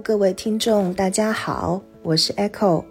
[0.00, 2.84] 各位听众，大家好，我是 Echo。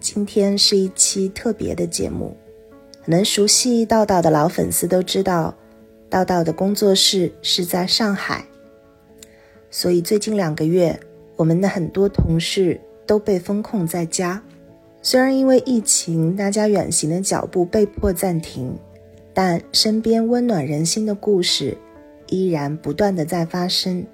[0.00, 2.36] 今天是一期特别的节目。
[3.04, 5.54] 能熟悉道道的老粉丝都知道，
[6.10, 8.44] 道道的工作室是在上海，
[9.70, 10.98] 所以最近两个月，
[11.36, 14.42] 我们的很多同事都被封控在家。
[15.02, 18.76] 虽然因为疫情，大家远行的脚步被迫暂停，
[19.32, 21.76] 但身边温暖人心的故事
[22.28, 24.04] 依然不断的在发生。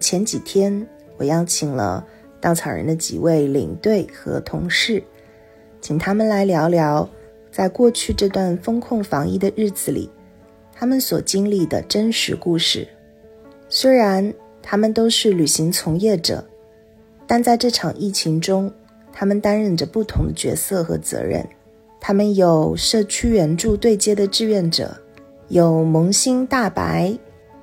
[0.00, 2.06] 前几天，我邀请了
[2.40, 5.02] 稻草人的几位领队和同事，
[5.80, 7.08] 请他们来聊聊，
[7.50, 10.10] 在过去这段风控防疫的日子里，
[10.72, 12.86] 他们所经历的真实故事。
[13.68, 14.32] 虽然
[14.62, 16.44] 他们都是旅行从业者，
[17.26, 18.72] 但在这场疫情中，
[19.12, 21.46] 他们担任着不同的角色和责任。
[22.00, 24.94] 他们有社区援助对接的志愿者，
[25.48, 27.16] 有萌新大白。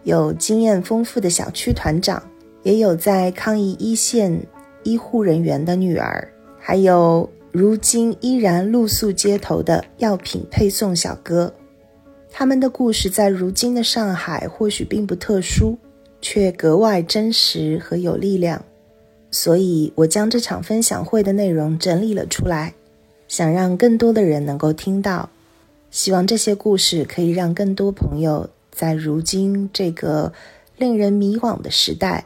[0.03, 2.23] 有经验丰富的小区团长，
[2.63, 4.45] 也有在抗疫一线
[4.83, 6.27] 医护人员的女儿，
[6.59, 11.53] 还有如今依然露宿街头的药品配送小哥。
[12.31, 15.77] 他们的故事在如今的上海或许并不特殊，
[16.21, 18.63] 却格外真实和有力量。
[19.31, 22.73] 所以，我将这场分享会的内容整理了出来，
[23.27, 25.29] 想让更多的人能够听到。
[25.89, 28.49] 希望这些故事可以让更多朋友。
[28.71, 30.31] 在如今这个
[30.77, 32.25] 令人迷惘的时代，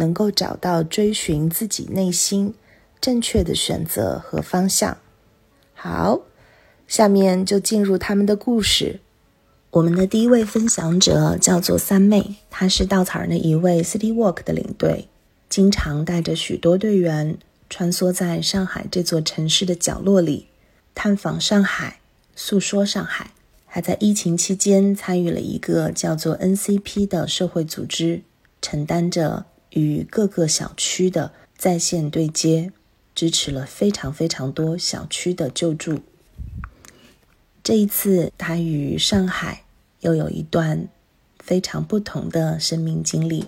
[0.00, 2.54] 能够找到追寻自己内心
[3.00, 4.96] 正确的选择和方向。
[5.74, 6.22] 好，
[6.88, 9.00] 下面就进入他们的故事。
[9.72, 15.08] 我们的第一位分享者叫做三妹，她是稻草人的一位 City Walk 的领队，
[15.48, 20.48] 经常带着许多队员穿梭在上海这座城市的角落里，
[20.94, 22.00] 探访上海，
[22.34, 23.30] 诉说上海。
[23.72, 28.22] 还在疫情期间参与了一个叫做 NCP 的社会组织，
[28.60, 32.72] 承担着与各个小区的在线对接，
[33.14, 36.00] 支持了非常非常多小区的救助。
[37.62, 39.62] 这一次，他与上海
[40.00, 40.88] 又有一段
[41.38, 43.44] 非常不同的生命经历。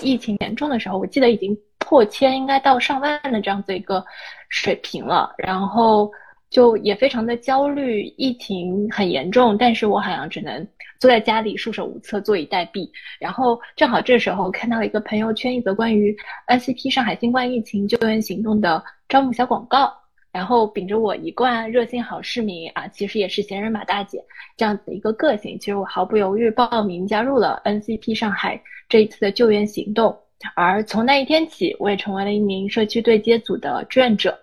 [0.00, 4.04] 疫情严重的时候，我记得已经破千，应该到上万的这样子一个
[4.48, 6.10] 水平了，然后。
[6.50, 10.66] 就也非常的焦虑，疫情很严重，但是我好像只能
[10.98, 12.90] 坐在家里束手无策，坐以待毙。
[13.20, 16.14] 然后正好这时候看到了一个朋友圈一则关于
[16.48, 19.92] NCP 上海新冠疫情救援行动的招募小广告，
[20.32, 24.18] 然后秉着我一贯热心好市民啊，其实也是闲人马大姐
[24.56, 30.18] 这样子的一个个性，其实我毫不犹豫报名加入了 NCP 上海这一次的救援行动。
[30.56, 34.36] 而从那一天起，我也成为了一名社区对接组的志愿者。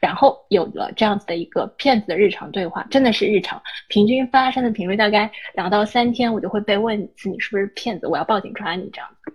[0.00, 9.32] 然后有了这样子的一个骗子的日常对话，真的是日常，平均发生的频率大概两到三天，我就会被问一次你是不是骗子，我要报警抓你这样子。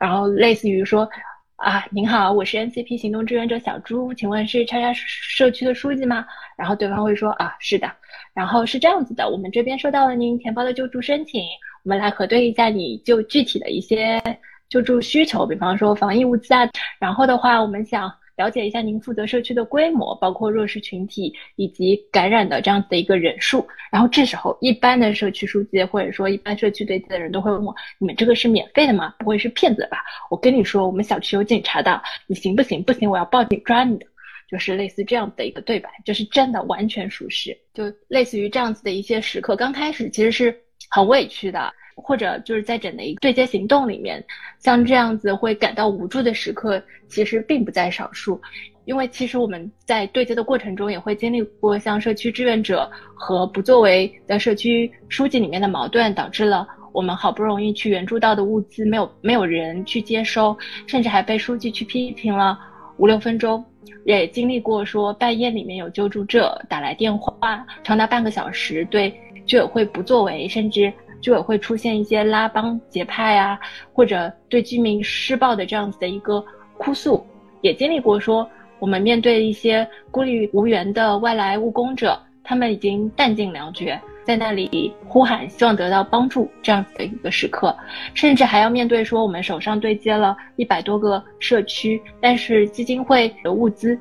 [0.00, 1.08] 然后类似于说
[1.56, 6.24] 啊，您好，我是 NCP 行动志愿者小朱，请问是叉叉社区的书记吗？
[6.56, 7.90] 然后对方会说啊，是的。
[8.34, 11.42] 然后是这样子的，我们这边收到了您填报的救助申请，
[11.84, 14.20] 我们来核对一下你就具体的一些
[14.68, 16.68] 救助需求，比方说防疫物资啊。
[17.00, 18.12] 然后的话，我们想。
[18.38, 23.66] 了解一下您负责社区的规模，包括弱势群体以及感染的这样子的一个人数。
[23.90, 29.12] 然后这时候，一般的社区书记或者说一般社区对接的人都会问我：你们这个是免费的吗？
[29.18, 29.98] 不会是骗子吧？
[30.30, 32.80] 我跟你说，我们小区有警察的，你行不行？
[32.82, 34.06] 不行，我要报警抓你的。
[34.48, 37.54] 就是类似这样子的一个对白，就是真的完全属实。
[37.74, 41.70] 就类似于这样子的一些时刻，刚开始其实是很委屈的。
[42.02, 44.24] 或者就是在整的一个对接行动里面，
[44.58, 48.40] 像这样子会感到无助的时刻，其实并不在少数。
[48.84, 62.58] 因为其实我们在对接的过程中，也会经历过像社区志愿者和不作为的社区书记里面的矛盾，导致了我们好不容易去援助到的物资没有没有人去接收，甚至还被书记去批评了
[62.96, 63.62] 五六分钟。
[64.04, 69.12] 也经历过说半夜里面有救助者打来电话，长达半个小时，对
[69.44, 70.90] 居委会不作为，甚至。
[71.20, 73.58] 居委会出现一些拉帮结派啊，
[73.92, 76.44] 或者对居民施暴的这样子的一个
[76.76, 77.24] 哭诉，
[77.60, 78.48] 也经历过说
[78.78, 87.76] 我们面对一些孤立无援的外来务工者，他们已经弹尽粮绝，在那里呼喊希望得到帮助这样子的一个时刻，
[88.14, 93.98] 甚至还要面对说我们手上对接了一百多个社区，但是基金会的物资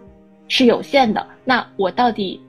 [0.47, 2.39] 是有限的，那我到底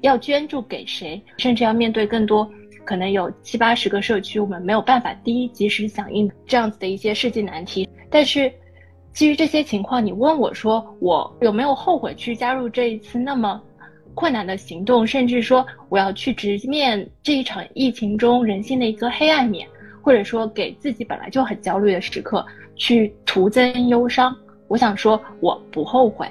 [0.00, 1.22] 要捐助给谁？
[1.38, 2.50] 甚至要面对更多。
[2.88, 7.86] 可能有七八十个社区，我们没有办法第一及时响应这样子的一些世纪难题。
[8.08, 8.50] 但是，
[9.12, 13.60] 基于这些情况，你问我说我有没有后悔去加入这一次那么
[14.14, 19.68] 困难的行动，甚至说我要去直面这一场疫情中人性的一个黑暗面，
[20.00, 22.42] 或者说给自己本来就很焦虑的时刻
[22.74, 24.34] 去徒增忧伤。
[24.66, 26.26] 我想说，我不后悔，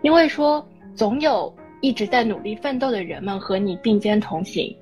[0.00, 4.74] 因为说总有一直在努力奋斗的人们和你并肩同行。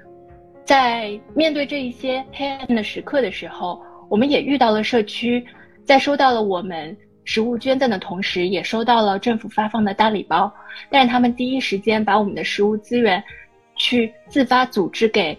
[0.71, 5.45] 在面对这一些黑暗的时刻的时候，我们也遇到了社区，
[5.85, 10.49] 在收到了我们食物捐赠的同时，也收到了政府发放的大礼包。
[10.89, 13.21] 但是他们第一时间把我们的食物资源，
[13.75, 15.37] 去自发组织给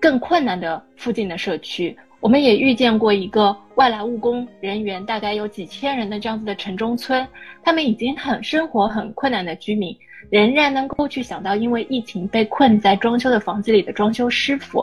[0.00, 1.94] 更困难的附近的社区。
[2.24, 7.28] 我们也遇见过一个外来务工人员，大概有几千人的这样子的城中村，
[7.62, 9.94] 他们已经很生活很困难的居民。
[10.30, 14.82] 仍然能够去想到，因为疫情被困在装修的房子里的装修师傅。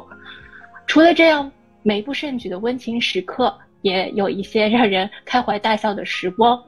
[0.85, 1.51] 除了这样
[1.81, 3.51] 眉不胜举的温情时刻，
[3.81, 6.63] 也有一些让人开怀大笑的时光。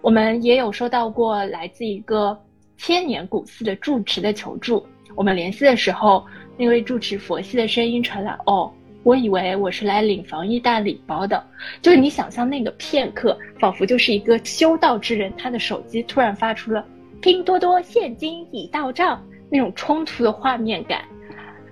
[0.00, 2.40] 我们也有收到过来自一个
[2.76, 4.86] 千年古寺的住持的求助。
[5.16, 6.24] 我们联系的时候，
[6.56, 8.72] 那位住持佛系的声音传来：“哦，
[9.04, 11.40] 我以为我是来领防疫大礼包的。”
[11.80, 16.84] 就是你想象那个片刻，仿佛就是一个修道之人，他的手机突然发出了。
[17.20, 21.02] 拼多多现金已到账，那种冲突的画面感，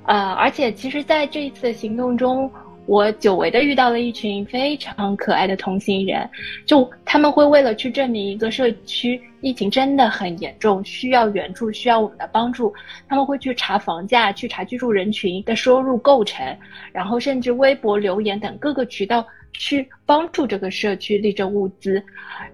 [0.07, 2.51] 呃，而且其实，在这一次行动中，
[2.87, 6.29] 我久违的遇到了一群非常可爱的同行人，
[6.67, 12.73] 就他们会为了去证明一个社区疫情真的很严重，需要援助，需要我们的帮助，
[13.09, 16.45] 他们会去查房价，去查居住人群的收入构成，
[16.93, 22.03] 然后甚至微博留言等各个渠道去帮助这个社区立正物资，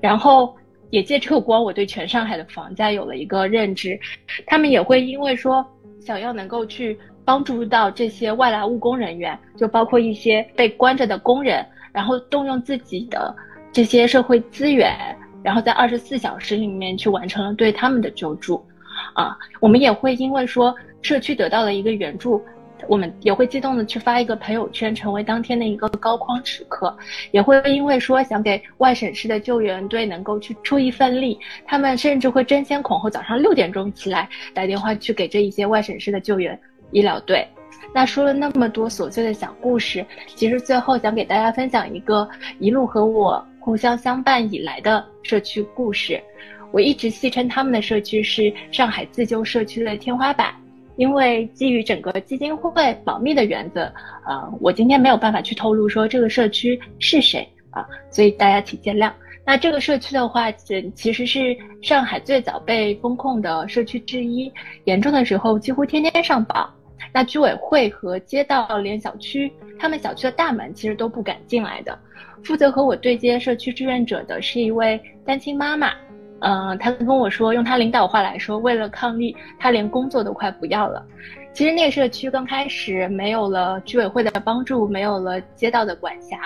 [0.01, 0.55] 然后。
[0.91, 4.01] 也借这个光，我对全上海的房价有了一个认知。
[4.47, 5.63] 他们也会因为说
[6.01, 6.99] 想要能够去
[7.29, 13.37] 帮助到这些外来务工人员，就包括一些被关着的工人，然后动用自己的
[13.71, 14.97] 这些社会资源，
[15.43, 18.65] 然后在二十四小时里面去完成了对他们的救助。
[19.13, 22.43] 啊，我们也会因为说社区得到了一个援助。
[22.87, 26.97] 我们也会激动的去发一个朋友圈，成为当天的一个高光时刻。
[27.33, 36.59] 也会因为说想给外省市的救援队能够去出一份力，他们甚至会争先恐后早上六点钟起来打电话去给这一些外省市的救援
[36.91, 37.47] 医疗队。
[37.95, 40.05] 那说了那么多琐碎的小故事，
[40.37, 46.23] 其实最后想给大家分享一个一路和我互相相伴以来的社区故事。
[46.71, 50.55] 我一直戏称他们的社区是上海自救社区的天花板。
[50.97, 53.85] 因为基于整个基金会保密的原则，
[54.25, 59.13] 啊，我今天没有办法去透露说这个社区是谁啊，所以大家请见谅。
[59.47, 64.53] 那这个社区的话，其其实是上海最早被封控的社区之一，
[64.87, 66.69] 严重的时候几乎天天上榜。
[67.13, 71.99] 那居委会和街道连小区，他们小区的大门其实都不敢进来的。
[72.45, 75.93] 负责和我对接社区志愿者的是一位单亲妈妈。
[76.41, 81.05] 嗯，她跟我说，用她领导话来说，为了抗疫，她连工作都快不要了。
[81.53, 86.39] 其实那个社区刚开始没有了居委会的帮助，没有了街道的管辖，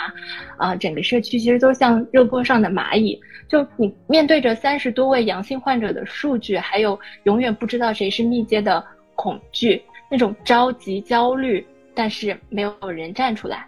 [0.56, 3.20] 啊，整个社区其实都像热锅上的蚂蚁。
[3.46, 8.82] 就你面对着三十多位阳性患者的数据，还有永远不知道谁是密接的
[9.14, 9.82] 恐惧，
[10.12, 13.66] 那种着急焦虑，但是没有人站出来。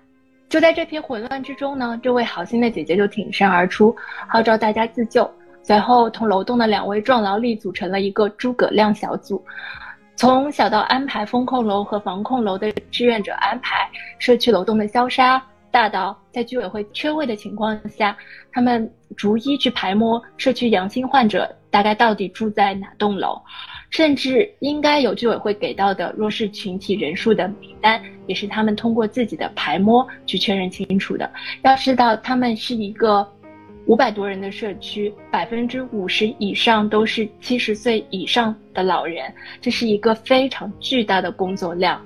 [0.51, 3.97] 就在这片混乱之中呢，这位好心的姐姐就挺身而出，
[4.29, 5.29] 号召大家自救。
[5.63, 9.43] 随后，同楼栋的两位壮劳力组成了一个诸葛亮小组，
[10.17, 13.89] 从小到安排风控楼和防控楼的志愿者安排
[14.19, 18.15] 社区楼栋的消杀，大到在居委会缺位的情况下，
[18.53, 18.87] 他们
[19.17, 23.41] 逐一去排摸社区阳性患者大概到底住在哪栋楼，
[23.95, 31.31] 甚至应该有居委会给到的弱势群体人数的名单，也是他们通过自己的排摸去确认清楚的。
[31.63, 33.25] 要知道，他们是一个。
[33.87, 42.03] 五百多人的社区，百分之五十以上都是七十岁以上的老人，这是一个非常巨大的工作量。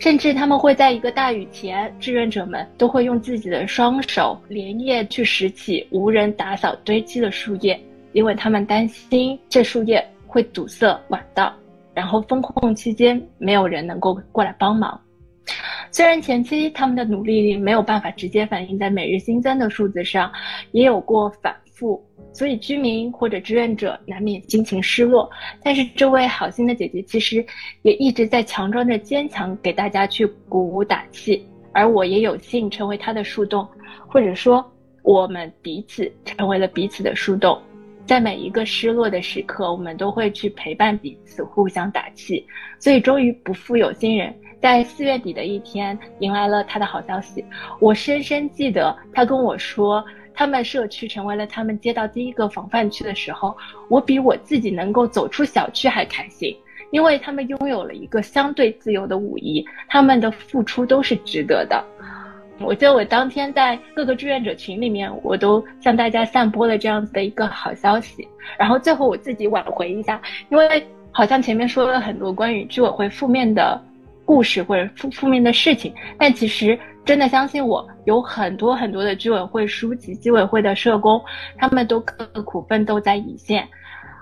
[0.00, 7.80] 甚至他们会在一个大雨前，志愿者们都会用自己的双手连夜去拾起无人打扫堆积的树叶，
[8.12, 11.52] 因为他们担心这树叶会堵塞管道，
[11.92, 14.98] 然后封控期间没有人能够过来帮忙。
[15.90, 20.30] 虽然前期他们的努力没有办法直接反映在每日新增的数字上，
[20.70, 22.00] 也有过反复，
[22.32, 25.28] 所以居民或者志愿者难免心情失落。
[25.64, 27.44] 但是这位好心的姐姐其实
[27.82, 31.44] 也一直在强装着坚强，给大家去鼓舞打气。
[31.72, 33.66] 而我也有幸成为她的树洞，
[34.06, 34.64] 或者说
[35.02, 37.60] 我们彼此成为了彼此的树洞。
[38.10, 42.44] 在每一个失落的时刻，我们都会去陪伴彼此，互相打气。
[42.76, 44.34] 所以终于不负有心人。
[44.60, 47.44] 在四月底的一天，迎来了他的好消息。
[47.78, 53.56] 我深深记得他跟我说，他们社区成为了他们街道第一个防范区的时候，
[53.88, 56.52] 我比我自己能够走出小区还开心，
[56.90, 61.80] 因为他们拥有了一个相对自由的五一，他们的付出都是值得的。
[62.62, 68.26] 我记得我当天在各个志愿者群里面，我都向大家散播了这样子的一个好消息。
[68.58, 73.82] 然后最后我自己挽回一下，因为好像前面说了很多关于居委会负面的
[74.24, 81.20] 故事或者负负面的事情，但其实真的相信我，有很多很多的居委会书记、居委会的社工，
[81.56, 83.66] 他们都刻苦奋斗在一线。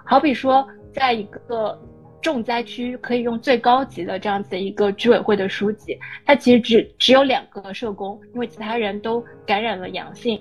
[0.04, 1.78] 好比说，在一个。
[2.20, 5.96] 重灾区可以用最高级的这样子的一个居委会的书记，
[6.26, 10.40] 他其实只只有两个社工，因为其他人都感染了阳性，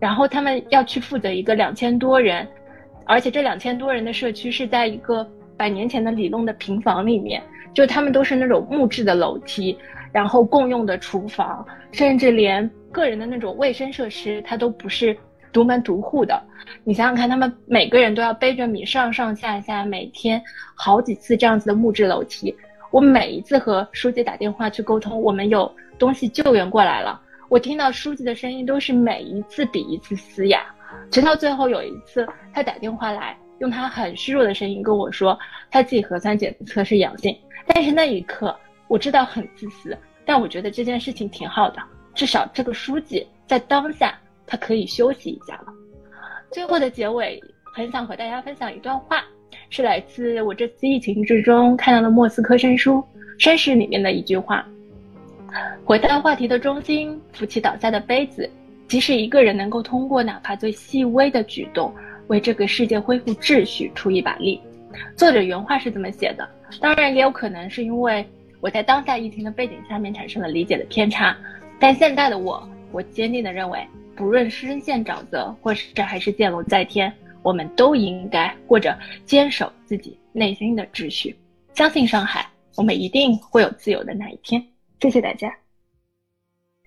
[0.00, 2.48] 然后他们要去负责一个两千多人，
[3.04, 7.42] 而且这两千多人的社区是在一个百年前的里弄的平房里面，
[7.74, 9.76] 就他们都是那种木质的楼梯，
[10.12, 15.16] 然后共用的厨房，甚至连个人的那种卫生设施，它都不是。
[15.52, 16.40] 独门独户的，
[16.84, 20.42] 你想想看，他们每个人都要背着米上上下下，每天
[20.74, 22.54] 好几次这样子的木质楼梯。
[22.90, 30.62] 我每一次和书记打电话去沟通，我们有东西救援过来了，我听到书记的声音都是每一次比一次嘶哑，
[31.10, 35.38] 直到最后有一次他打电话来，用他很虚弱的声音跟我说
[35.70, 37.36] 他自己核酸检测是阳性。
[37.66, 41.82] 但是那一刻我知道很自私，但我觉得这件事情挺好的，
[42.14, 44.18] 至少这个书记在当下。
[44.48, 45.66] 他可以休息一下了。
[46.50, 47.40] 最后的结尾，
[47.74, 49.22] 很想和大家分享一段话，
[49.68, 53.04] 是来自我这次疫情之中看到的莫斯科绅书
[53.38, 54.66] 绅士里面的一句话。
[55.84, 58.48] 回到话题的中心，扶起倒下的杯子，
[58.88, 61.94] 即使一个人能够通过哪怕最细微的举动，
[62.28, 64.60] 为这个世界恢复秩序出一把力。
[65.14, 66.48] 作者原话是这么写的，
[66.80, 68.26] 当然也有可能是因为
[68.60, 71.36] 我在当下疫情的背景下面产生了理解的偏差，
[71.78, 73.86] 但现在的我，我坚定的认为。
[74.18, 77.10] 不论是身陷沼泽，或是这还是剑龙在天，
[77.40, 78.92] 我们都应该或者
[79.24, 81.38] 坚守自己内心的秩序，
[81.72, 82.44] 相信上海，
[82.76, 84.60] 我们一定会有自由的那一天。
[85.00, 85.56] 谢谢大家，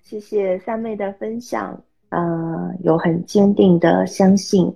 [0.03, 4.69] 谢谢三妹的分享，呃，有很坚定的相信，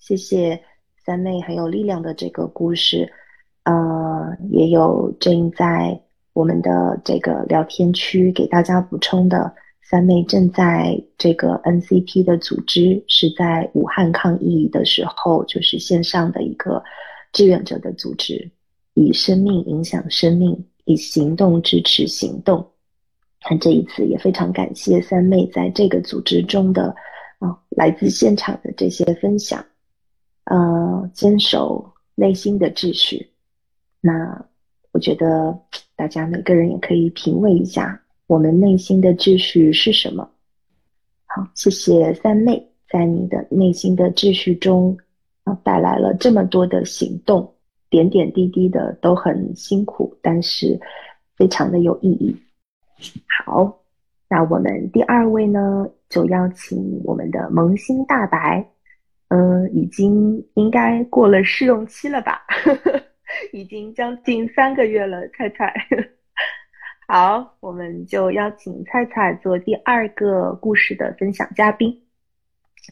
[0.00, 0.60] 谢谢
[0.96, 3.08] 三妹很有力量的这个故事，
[3.62, 5.96] 呃，也有正在
[6.32, 9.54] 我们的这个聊天区给大家补充的。
[9.82, 16.82] 三妹正在这个 NCP 的组织是在武汉抗疫的时候，就是线上的一个
[17.32, 18.50] 志愿者的组织，
[18.94, 22.66] 以生命影响生命，以行动支持行动。
[23.50, 26.94] 那这一次也非常感谢三妹在这个组织中的
[27.40, 29.62] 啊，来自现场的这些分享，
[30.44, 33.30] 呃，坚守内心的秩序。
[34.00, 34.46] 那
[34.92, 35.58] 我觉得
[35.96, 38.01] 大家每个人也可以品味一下。
[38.32, 40.26] 我们内心的秩序是什么？
[41.26, 44.96] 好，谢谢三妹，在你的内心的秩序中
[45.44, 47.54] 啊，带来了这么多的行动，
[47.90, 50.80] 点点滴滴的都很辛苦，但是
[51.36, 52.34] 非常的有意义。
[53.44, 53.82] 好，
[54.30, 58.66] 那我们第二位呢，就邀请我们的萌新大白，
[59.28, 62.40] 嗯，已经应该过了试用期了吧？
[63.52, 65.74] 已经将近三个月了，菜菜。
[67.14, 71.94] 好，我们就邀请菜菜做第二个故事的分享嘉宾，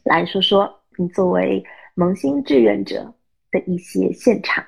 [0.04, 3.14] 来说说你作为萌新志愿者
[3.50, 4.62] 的一些现场。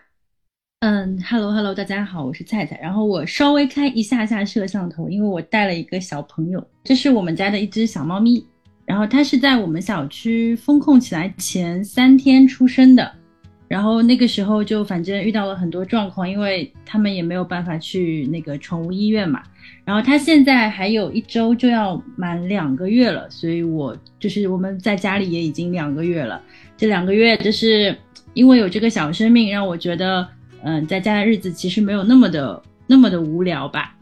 [0.80, 2.80] 嗯，Hello Hello，大家好，我是菜菜。
[2.80, 8.42] 然后我稍微开一下下摄像头，因为我带了一个小朋友，这是我们家的一只小猫咪。
[8.86, 13.12] 然后它是在我们小区封控起来前三天出生的。
[13.72, 19.42] 然后那个时候就反正遇到了很多状况，因为他们也没有办法去那个宠物医院嘛。
[19.82, 26.38] 然后他现在还有一周就要满两个月了，所以我就是我们在家里也已经两个月了。
[26.76, 27.96] 这两个月就是
[28.34, 30.28] 因为有这个小生命，让我觉得
[30.62, 33.96] 嗯，在家的日子其实没有那么的那么的无聊吧。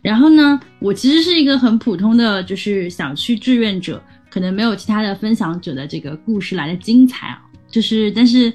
[0.00, 7.42] 然后呢，我其实是一个很普通的就是小区志愿者，可能没有其他的分享者的这个故事来的精彩啊。
[7.68, 8.52] 就是但是。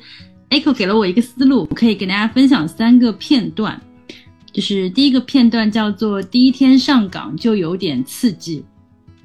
[0.50, 3.80] Echo 给了我一个思路，可以跟大家分享三个片段。
[4.54, 8.64] 就是第一个片段叫做“第一天上岗就有点刺激”。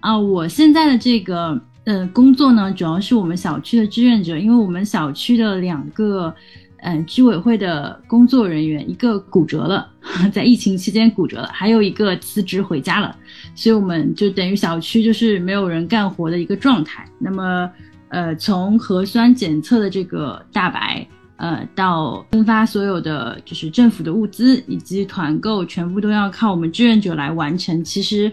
[0.00, 6.34] 啊，我现在的这个呃工作呢，主要是我们小区的志愿者，因为我们小区的两个
[6.78, 9.88] 嗯居委会的工作人员，一个骨折了，
[10.34, 13.16] 在疫情期间骨折了，还有一个辞职回家了，
[13.54, 17.08] 所以我们就等于小区就是没有人干活的一个状态。
[17.18, 17.70] 那么。
[18.12, 27.82] 呃，从核酸检测的这个大白，呃，到分发所有的就是政府的物资以及团购，全部都要靠我们志愿者来完成。
[27.82, 28.30] 其实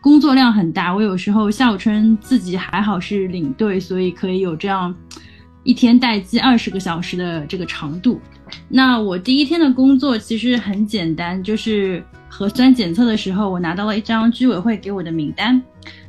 [0.00, 4.92] 工作量很大，我有时候笑称自己还好是领队，所以可以有这样
[5.62, 8.20] 一天待机二十个小时的这个长度。
[8.68, 15.62] 那我第一天的工作其实很简单，就是核酸检测的时候，我拿到了一张居委会给我的名单，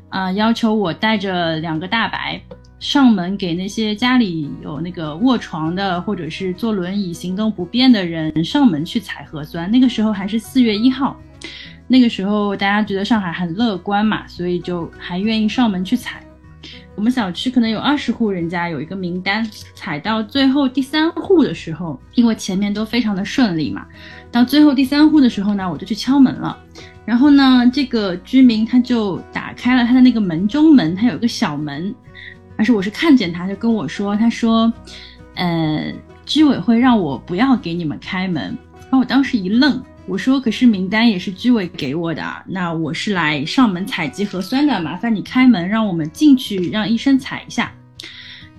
[0.10, 2.42] 啊，要求我带着两个大白
[2.84, 9.72] 上门给那些家里有那个卧床的或者是坐轮椅行动不便的人上门去采核酸。
[9.72, 11.18] 那个时候还是四月一号，
[11.88, 16.22] 那个时候大家觉得上海很乐观嘛，所以就还愿意上门去采。
[16.96, 23.86] 我们小区可能有二十户人家有一个名单，采到最后第三户的时候，因为前面都非常的顺利嘛，
[24.30, 26.58] 到最后第三户的时候呢，我就去敲门了。
[27.06, 31.94] 然后呢，这个居民他就打开了他的那个门中门，他有个小门，
[32.58, 34.72] 而是我是看见他就跟我说，他说，
[35.36, 35.94] 呃，
[36.26, 38.58] 居委会让我不要给你们开门。
[38.82, 39.84] 然后我当时一愣。
[40.06, 47.72] 我说，可是名单也是居委给我的，那我是来上门采集核酸的，麻烦你开门，让我们进去，让医生采一下。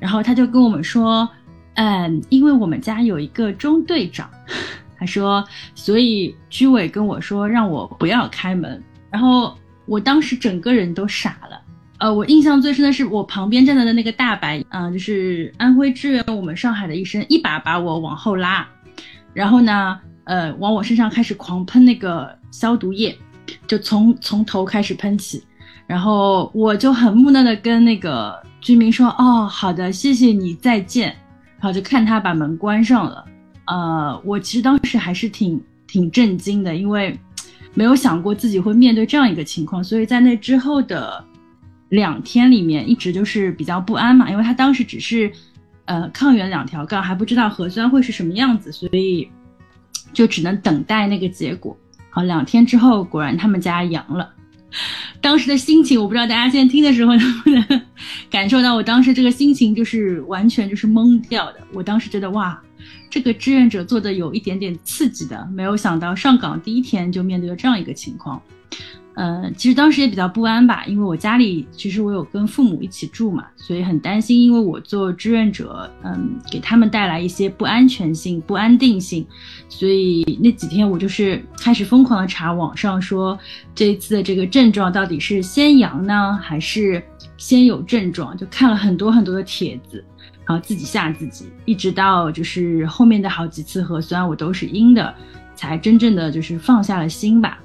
[0.00, 1.28] 然后他就跟我们说，
[1.74, 4.30] 嗯，因为我们家有一个中队长，
[4.98, 8.82] 他说，所以居委跟我说让我不要开门。
[9.10, 11.60] 然后我当时整个人都傻了。
[11.98, 18.66] 呃，我印象最深的是我旁边站的的那个大白，嗯，就是安徽支援我们上海的医生，一把把我往后拉，
[19.32, 19.98] 然后呢。
[20.26, 23.14] 呃，往我身上开始狂喷那个消毒液，
[23.66, 25.44] 就从从头开始喷起，
[25.86, 31.14] 然后我就很木讷的跟那个居民说：“哦，好的，谢谢你，再见。”
[31.60, 33.22] 然后就看他把门关上了。
[33.66, 37.14] 呃，我其实当时还是挺挺震惊的，因为
[37.74, 41.22] 没有想过自己会面对这样一个情况，所以在那之后的
[41.94, 45.32] 两天里面，一直就是比较不安嘛，因为他当时只是
[45.84, 49.28] 呃抗原两条杠，还不知道核酸会是什么样子，所以。
[50.12, 51.76] 就只能等待那个结果。
[52.08, 54.32] 好，两天之后，果然他们家阳了。
[55.20, 57.82] 当时的心情，我不知道大家现在听的时候能不能
[58.30, 61.58] 感受到，我当时这个心情就是完全就是懵掉的。
[61.72, 62.62] 我当时觉得，哇，
[63.10, 68.40] 这个志愿者做的有一点点刺激的，没有想到上岗第一天就面对了这样一个情况。
[69.14, 79.24] 呃，其实当时也比较不安吧，因为我家里其实我有跟父母一起住嘛，所以很担心，因为我做志愿者，嗯，给他们带来一些不安全性、不安定性，
[79.68, 83.38] 所以那几天我就是开始疯狂的查网上说
[83.72, 87.00] 这一次的这个症状到底是先阳呢，还是
[87.36, 90.04] 先有症状，就看了很多很多的帖子，
[90.44, 95.14] 然后自己吓自己，一直到就是后面的好几次核酸我都是阴的，
[95.54, 97.60] 才真正的就是放下了心吧，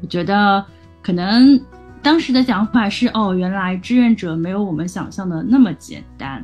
[0.00, 0.64] 我觉得。
[1.04, 1.60] 可能
[2.02, 6.42] 当时的想法是，哦，原来志愿者没有我们想象的那么简单。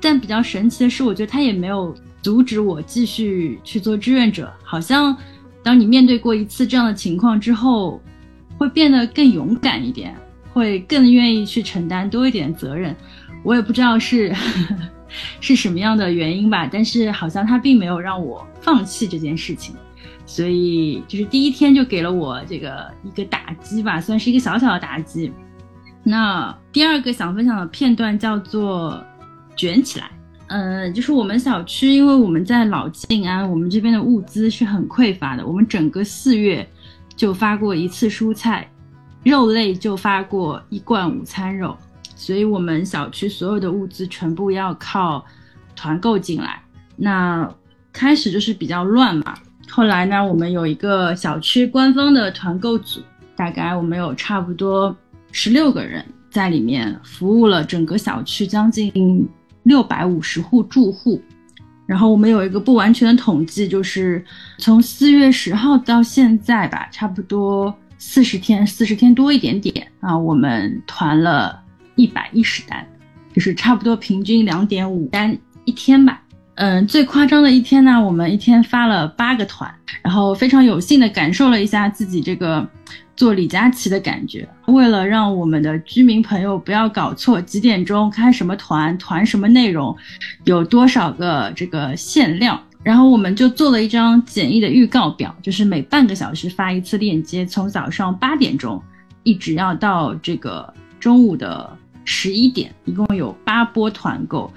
[0.00, 4.50] 但比较神奇的是，我觉得他也没有阻止我继续去做志愿者。
[4.62, 5.14] 好像
[5.62, 8.00] 当你面对过一次这样的情况之后，
[8.56, 10.16] 会变得更勇敢一点，
[10.54, 12.96] 会更愿意去承担多一点责任。
[13.42, 14.34] 我也不知道是
[15.42, 19.74] 是什么样的原因吧，但是好像他并没有让我放弃这件事情。
[20.26, 25.32] 所以就是第一天就给了我这个一个打击吧，算是一个小小的打击。
[26.02, 29.04] 那第二个想分享的片段叫做
[29.56, 30.10] “卷起来”。
[30.48, 35.46] 嗯，就是我们小区，因为我们在老静安，我们这边的物资是很匮乏的。
[35.46, 36.68] 我们整个四月
[37.14, 38.68] 就发过一次蔬菜，
[39.22, 41.76] 肉类就发过一罐午餐肉，
[42.16, 45.24] 所以我们小区所有的物资全部要靠
[45.76, 46.60] 团购进来。
[46.96, 47.48] 那
[47.92, 49.34] 开始就是比较乱嘛。
[49.70, 53.00] 后来呢，我们有一个小区官方的团购组，
[53.36, 54.94] 大概我们有差不多
[55.30, 59.28] 十六个人在里面服务了整个小区将近
[59.62, 61.22] 六百五十户住户。
[61.86, 64.24] 然后我们有一个不完全的统计，就是
[64.58, 71.60] 从四月十号到现在吧，差不多四十天，四十天多一点点啊，我们团了
[71.96, 72.86] 一百一十单，
[73.32, 76.22] 就是差不多平均两点五单一天吧。
[76.60, 82.68] 嗯，最夸张的一天呢，我们一天发了八个团，然后非常有幸的感受了一下自己这个
[83.16, 84.46] 做李佳琦的感觉。
[84.66, 89.96] 为了让我们的居民朋友不要搞错几点钟开什么团，团什么内容，
[90.44, 98.78] 有多少个这个限量，然后我们就做了一张简易的预告表，就是每半个小时发一次链接，从早上八点钟
[99.22, 100.70] 一直要到这个
[101.00, 104.52] 中午的十一点，一共有八波团购。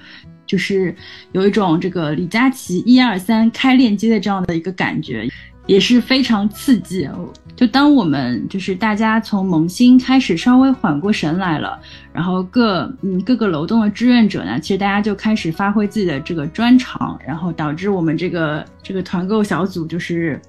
[0.54, 0.94] 就是
[1.32, 5.28] 有一种这个李佳琦一二三开链接的这样的一个感觉，
[5.66, 7.10] 也是非常刺激。
[7.56, 11.76] 就当我们就是大家从萌新开始稍微缓过神来了，
[12.12, 20.40] 然后各嗯各个楼栋的志愿者呢，其实大家就开始发挥自己的这个专长，然后导致我们这个这个团购小组就是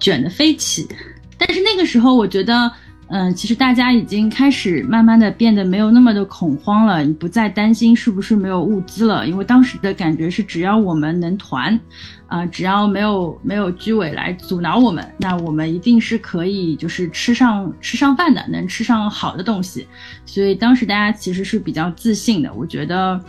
[0.00, 0.88] 卷的飞起。
[1.38, 2.68] 但是那个时候我觉得。
[3.14, 11.78] 嗯，其实大家已经开始慢慢的变得没有那么的恐慌了，你不再担心是不是没有物资了，因为当时的感觉是只要我们能团，
[12.26, 19.86] 啊，只要没有没有居委来阻挠我们，那我们一定是可以就是吃上吃上饭的，能吃上好的东西，
[20.24, 23.20] 所以当时大家其实是比较自信的，我觉得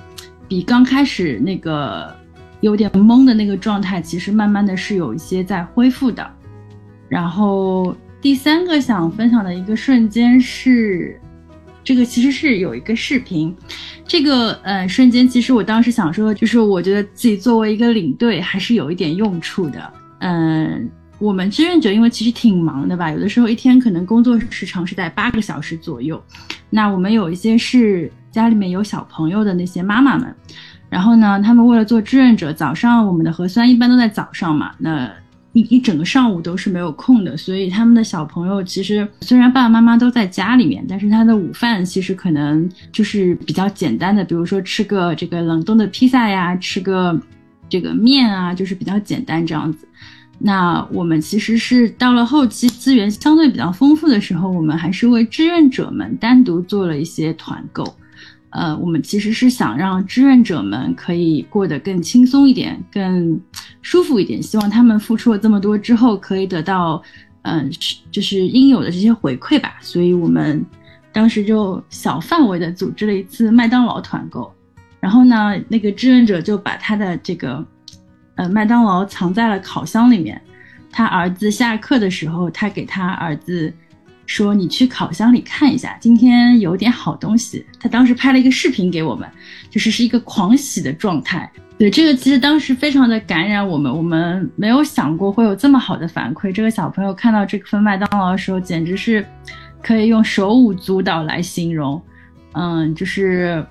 [0.47, 2.09] 比刚开始那个
[2.61, 6.25] 有点懵的那个状态，其实慢慢的是有一些在恢复的，
[7.09, 7.93] 然后。
[8.23, 11.19] 第三个想分享的一个瞬间是，
[11.83, 13.53] 这个其实是有一个视频，
[14.07, 19.93] 这个呃瞬间其实我当时想说，就是我觉得自己作为一个领队还是有一点用处的。
[20.19, 26.23] 嗯，我们志愿者因为其实挺忙的吧，有的时候一天可能工作时长是在八个小时左右。
[26.69, 30.33] 那我们有一些是家里面有小朋友的那些妈妈们，
[30.89, 35.11] 然后呢，他们为了做志愿者，早上我们的核酸一般都在早上嘛，那。
[35.53, 47.19] 一一整个上午都是没有空的，所以他们的小朋友其实虽然爸爸妈妈都在家里面，但是他的午饭其实可能就是比较简单的，比如说吃个这个冷冻的披萨呀，吃个
[47.69, 49.87] 这个面啊，就是比较简单这样子。
[50.39, 57.95] 那我们其实是到了后期资源相对比较丰富的时候，我们还是为志愿者们单独做了一些团购。
[58.53, 63.39] 呃，我们其实是想让志愿者们可以过得更轻松一点，更
[63.81, 64.41] 舒服一点。
[64.41, 67.01] 希望他们付出了这么多之后，可以得到，
[67.41, 67.67] 嗯，
[68.11, 69.73] 就是应有的这些回馈吧。
[69.81, 70.63] 所以我们
[71.11, 74.53] 当时就小范围的组织了一次麦当劳团购，
[74.99, 77.65] 然后呢，那个志愿者就把他的这个，
[78.35, 80.39] 呃，麦当劳藏在了烤箱里面。
[80.91, 83.73] 他儿子下课的时候，他给他儿子。
[84.33, 87.63] 说你去烤箱里看一下，今天有点好东西。
[87.79, 89.29] 他当时拍了一个视频给我们，
[89.69, 91.47] 就是是一个狂喜的状态。
[91.77, 93.95] 对这个，其实当时非常的感染我们。
[93.95, 96.51] 我们没有想过会有这么好的反馈。
[96.51, 99.23] 这个小朋友看到这份麦当劳的时候，简直是
[99.83, 102.01] 可以用手舞足蹈来形容。
[102.53, 103.63] 嗯，就是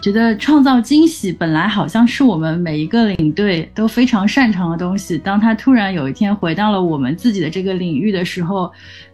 [0.00, 5.18] 觉得创造惊喜本来好像是我们每一个领队都非常擅长的东西。
[5.18, 8.72] 当他突然有一天回到了我们自己的这个领域的时候，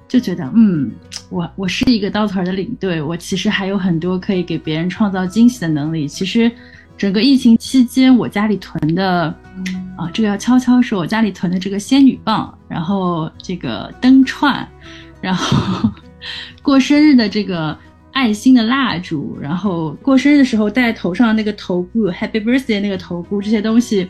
[0.09, 0.91] 就觉得，嗯，
[1.31, 6.07] 我我是一个稻草人的领队，我其实还有很多可以给别人创造惊喜的能力。
[6.07, 6.51] 其实，
[6.97, 9.35] 整个疫情期间，我家里囤的，
[9.97, 14.67] 啊，这个要悄悄说，我家里囤的这个仙女棒，然后这个灯串，
[15.21, 15.91] 然后
[16.63, 17.77] 过生日的这个
[18.13, 24.09] 爱心的蜡烛，然后过生日的时候戴头上那个头箍，Happy Birthday 那个头箍，这些东西。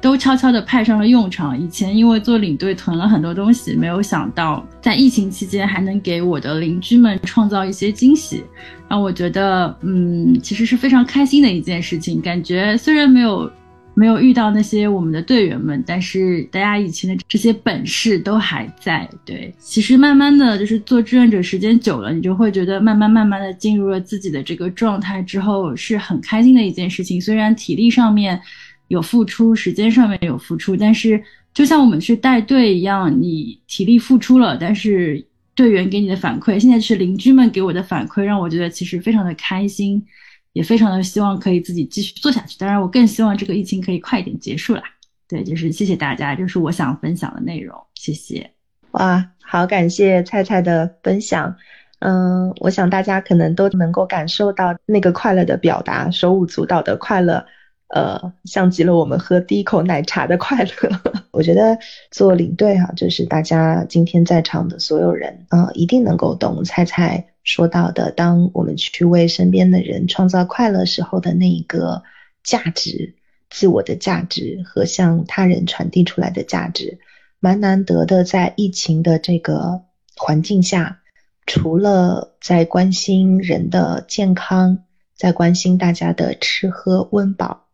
[0.00, 1.60] 都悄悄地派上了用场。
[1.60, 8.42] 以前因为做领队囤了很多东西，没有想到在疫情期间还能给我的邻居们创造一些惊喜，
[8.88, 12.20] 让我觉得，嗯，其实是非常开心的一件事情。
[12.20, 13.50] 感觉虽然没有
[13.94, 19.08] 没有遇到那些我们的队员们，但是大家以前的这些本事都还在。
[19.24, 27.20] 对，其实慢慢的就是做志愿者时间久了，你就会觉得慢慢慢慢的进入了自己的这个状态之后，是很开心的一件事情。
[27.20, 28.40] 虽然体力上面。
[28.88, 31.22] 有付出，时间上面有付出，但是
[31.54, 35.24] 就像我们去带队一样，你体力付出了，但是
[35.54, 40.04] 队员给你的反馈，现在是邻居们给我的反馈，让我觉得其实非常的开心，
[40.52, 42.56] 也非常的希望可以自己继续做下去。
[42.58, 44.82] 当然，我更希望这个疫情可以快一点结束啦。
[45.28, 48.50] 对，就是谢谢大家，就是我想分享的内容，谢谢。
[48.92, 51.54] 哇，好感谢菜菜的分享。
[51.98, 57.44] 嗯，我想大家可能都能够感受到那个快乐的表达，手舞足蹈的快乐。
[57.88, 60.72] 呃，像极了我们喝第一口奶茶的快乐。
[61.32, 61.78] 我觉得
[62.10, 72.02] 做领队哈，就是大家今天在场的所有人啊，一定能够懂菜菜说到的，当我们去为身边的人创造快乐时候的那一个
[72.42, 73.14] 价值，
[73.48, 76.98] 自我的价值和向他人传递出来的价值，
[77.40, 78.24] 蛮难得的。
[78.24, 79.82] 在疫情的这个
[80.16, 81.00] 环境下，
[81.46, 84.80] 除了在关心人的健康，
[85.16, 87.67] 在关心大家的吃喝温饱。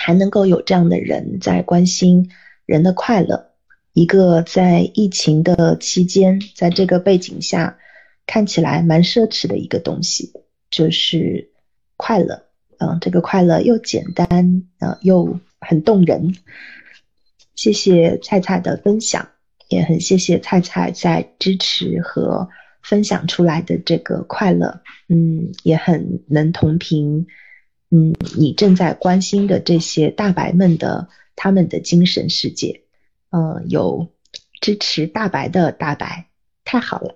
[0.00, 2.30] 还能够有这样的人在关心
[2.66, 3.50] 人的快乐，
[3.92, 7.78] 一个在疫情的期间，在这个背景下
[8.26, 10.32] 看起来蛮奢侈的一个东西，
[10.70, 11.50] 就是
[11.96, 12.44] 快乐。
[12.78, 16.34] 嗯，这个快乐又简单，呃，又很动人。
[17.54, 19.28] 谢谢菜菜的分享，
[19.68, 22.48] 也很谢谢菜菜在支持和
[22.82, 24.80] 分享出来的这个快乐。
[25.08, 27.26] 嗯，也很能同频。
[27.94, 32.80] 嗯，你正在关心的这些大白们的他们的精神世界，
[33.30, 34.08] 嗯，有
[34.62, 36.30] 支持大白的大白，
[36.64, 37.14] 太好了，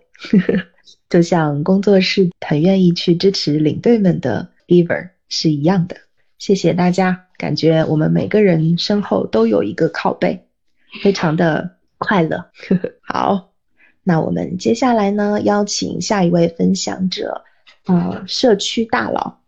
[1.09, 5.97] 就像工作室很愿意去支持领队们的 giver 是一样的。
[6.37, 10.43] 谢谢大家，感觉我们每个人身后都有一个靠背，
[11.03, 12.51] 非常的快乐。
[13.01, 13.55] 好，
[14.03, 17.45] 那我们接下来呢，邀请下一位分享者，
[17.87, 19.41] 呃，社区大佬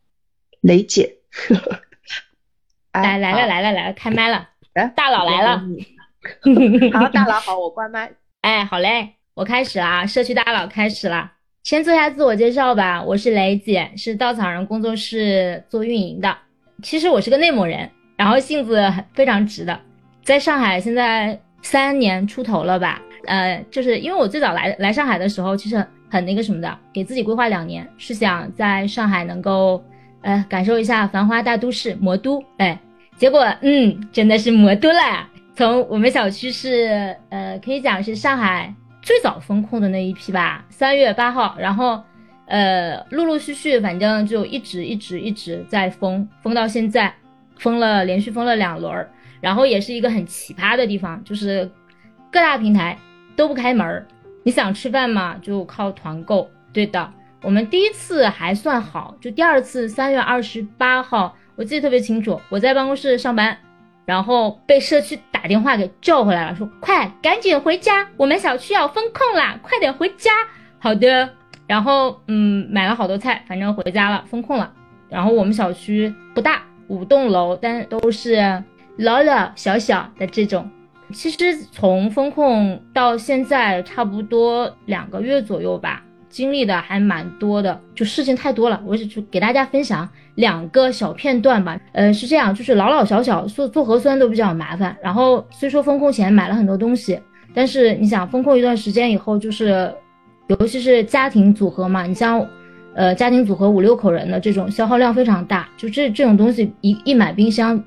[0.62, 1.17] 雷姐。
[2.92, 4.48] 来来了来了来了，开麦了，
[4.96, 5.62] 大佬来了。
[6.92, 8.11] 好，大佬好，我关麦。
[8.40, 11.33] 哎，好嘞，我开始啦，社区大佬开始了。
[11.62, 16.37] 先做一下自我介绍吧，我是雷姐，是稻草人工作室做运营的。
[16.83, 19.79] 其实我是个内蒙人，然后性子非常直的，
[20.24, 23.03] 在上海现在三年出头了吧。
[23.27, 29.83] 呃，就是因为我最早来来上海的时候，其实很那个什么的，给自己规划两年，是想在上海能够
[30.22, 32.42] 呃感受一下繁华大都市魔都。
[32.59, 32.78] 哎，
[33.16, 35.28] 结果嗯，真的是魔都了。
[35.54, 42.02] 从我们小区是呃，可以讲是上海最早封控的那一批吧，三月八号，然后
[42.46, 47.12] 呃，陆陆续续，反正就一直一直一直在封，封到现在，
[47.57, 51.70] 封了连续封了两轮儿，然后也是一个很奇葩的地方，就是
[52.31, 52.96] 各大平台。
[53.37, 54.04] 都不开门儿
[54.42, 56.50] 你想吃饭嘛，就靠团购。
[56.72, 57.09] 对的，
[57.42, 63.57] 我们第一次还算好，就第二次三月二十八号，我记得特别清楚，我在办公室上班，
[64.05, 70.33] 然后被社区打电话给叫回来了，说快赶紧回家，我们小区要封控啦，快点回家。
[70.81, 71.29] 好的，
[71.66, 74.72] 然后嗯，买了好多菜，反正回家了，封控了。
[75.09, 78.37] 然后我们小区不大，五栋楼，但都是
[78.96, 80.68] 老老小小的这种。
[81.12, 88.81] 其实从封控到现在差不多两个月左右吧，经历的还蛮多的，就事情太多了。
[88.87, 91.81] 我就给大家分享两个小片段吧。
[91.93, 94.97] 呃，是这样，就是老老小小做做核酸都比较麻烦。
[95.03, 97.19] 然后虽说封控前买了很多东西，
[97.55, 99.93] 但是你想封控一段时间以后，就是
[100.49, 102.47] 尤其是家庭组合嘛，你像
[102.95, 107.83] 呃家庭组合五六口人的这种消耗量非常大，就这这种东西一一买冰箱，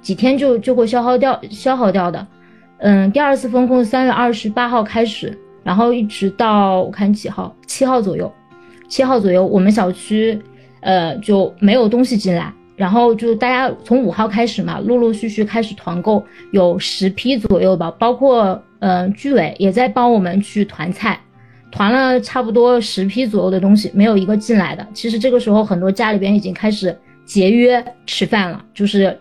[0.00, 2.26] 几天就就会消耗掉消耗掉的。
[2.78, 8.32] 嗯，第二次封控三月二十八号开始，然后一直到我看几号，七号左右，
[8.88, 10.40] 七号左右，我们小区
[10.78, 21.18] 呃就没有东西进来，然后就大家从五号开始嘛，陆陆续续开始团购，有十批左右吧，包括嗯居委也在帮我们去团菜，
[21.72, 24.86] 团了差不多十批左右的东西，没有一个进来的。
[24.94, 29.18] 其实这个时候很多家里边已经开始节约吃饭了，就是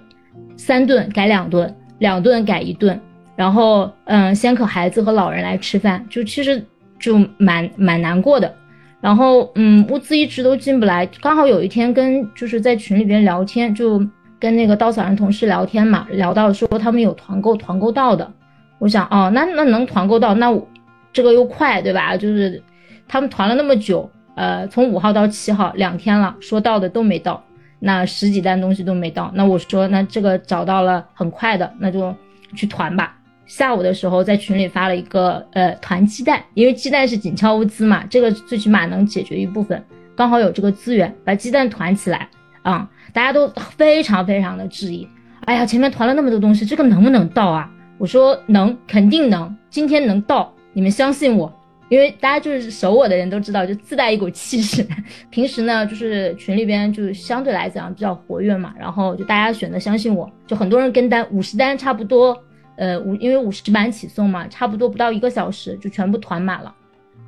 [0.55, 3.01] 三顿改两顿，两顿改一顿。
[3.36, 6.63] 然后，嗯，先可孩子和老人来吃饭，就其实
[6.98, 8.54] 就蛮蛮难过的。
[9.02, 11.06] 然后，嗯，物资一直都进不来。
[11.21, 14.04] 刚好有一天跟就是在群里边聊天，就
[14.39, 18.32] 跟那个稻草人同事聊天嘛，聊到说他们有团购，团购到的。
[18.80, 20.67] 我想，哦，那那能团购到，那我
[21.13, 22.17] 这个又快，对吧？
[22.17, 22.62] 就是
[23.08, 27.43] 他们团了那么久，呃，从五号到七号两天了，说到的都没到，
[27.80, 29.32] 那十几单东西都没到。
[29.36, 32.13] 那我说，那这个找到了很快的，那就
[32.56, 33.14] 去团吧。
[33.45, 39.84] 下午的时候在群里发了一个呃团鸡蛋，因为鸡蛋是紧俏物资嘛，这个最起码能解决一部分，
[40.15, 42.27] 刚好有这个资源，把鸡蛋团起来
[42.63, 45.08] 啊，大家都非常非常的质疑，
[45.41, 47.71] 哎呀，前面团了那么多东西，这个能不能到啊？
[47.97, 51.53] 我说能，肯定能，今天能到，你们相信我，
[51.89, 54.86] 因为大家就是守我的人都知道，就自带一股气势。
[55.29, 62.38] 平时呢，就是群里边就相对来讲比较活跃嘛，然后就大家选择相信我，就很多人跟单，五十单差不多。
[62.78, 66.74] 呃，五因为五十版起送嘛，差不多不到一个小时就全部团满了，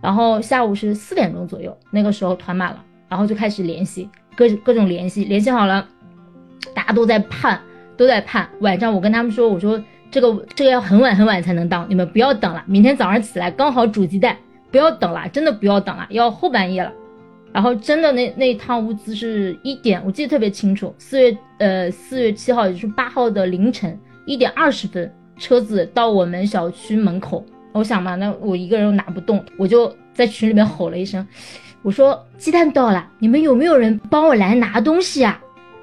[0.02, 5.88] 然后下午是四点钟左右，那个时候团满了，然后就开始联系各各种联系，联系好了，
[6.74, 7.60] 大家都在盼，
[7.96, 8.48] 都在盼。
[8.60, 9.82] 晚上我跟他们说，我说
[10.12, 14.38] 这个这个要很晚很晚才能到，你们不要等了，明天早上起来刚好煮鸡蛋，
[14.70, 16.92] 不要等了，真的不要等了，要后半夜了。
[17.54, 25.12] 然后真的那那一趟物资是一点，我记得特别清楚，四月呃四月七号，也就是八号的凌晨一点二十分。
[25.38, 31.26] 车子到我们小区门口，我想嘛，那我一个人又拿不动，我就在群里面吼了一声，
[31.84, 35.40] 我说鸡蛋到了，你们有没有人帮我来拿东西啊？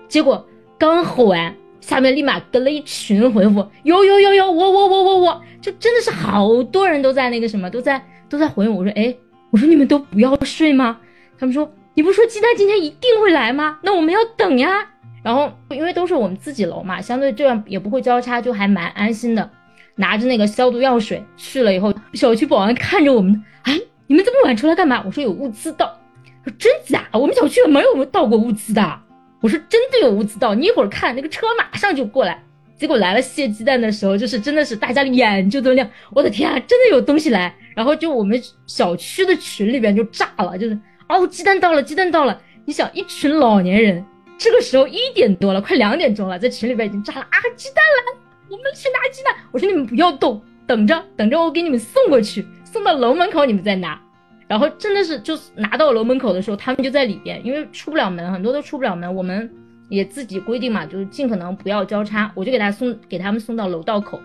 [0.09, 0.45] 结果
[0.79, 9.15] 刚吼完，下面立马跟了一群回复，有有有有，我我我我我，就真的是好多人都在那个什么，都在都在回我说，哎，
[9.51, 10.99] 我说你们都不要睡吗？
[11.39, 13.79] 他们说你不说鸡蛋今天一定会来吗？
[13.83, 14.89] 那我们要等呀。
[15.25, 19.51] 然后，因为都是我们自己楼嘛，相对这样也不会交叉，就还蛮安心的。
[19.97, 25.03] 拿着那个消毒药水去了以后，小区保安看着我们，哎，你们这么晚出来干嘛？
[25.07, 25.99] 我说有物资到。
[26.45, 27.09] 说真假？
[27.13, 29.01] 我们小区没有到过物资的。
[29.41, 32.43] 我说真的有物资到，你一会儿看那个车马上就过来。
[32.77, 35.89] 结果来了卸鸡蛋的时候，就是真的是大家眼就都亮。
[36.13, 37.55] 我的天啊，真的有东西来！
[37.75, 42.39] 然后就我们小区的群里边就炸了，就是哦，鸡蛋到了，鸡蛋到了。
[42.67, 44.05] 你想，一群老年人。
[44.45, 47.39] 这个时候一点多了，快两点钟了，在群里边已经炸了啊！
[47.57, 49.35] 鸡蛋来，我们去拿鸡蛋。
[49.51, 52.47] 我说你们不要动，等着等着，我给你们送过去。
[52.63, 53.99] 送到楼门口你们再拿。
[54.47, 59.15] 然后真的是，就拿到楼门口的时候，他们就在里边，因为出不了门，很多都出不了门。
[59.15, 59.51] 我们
[59.89, 64.21] 也自己规定嘛，就是尽可能不要交叉，我就给他送，给他们送到楼道口。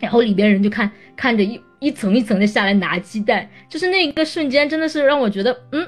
[0.00, 5.86] 然后里边人就看看着一一层一层的下来拿鸡蛋，就是那一个瞬间，真的是让我觉得，嗯，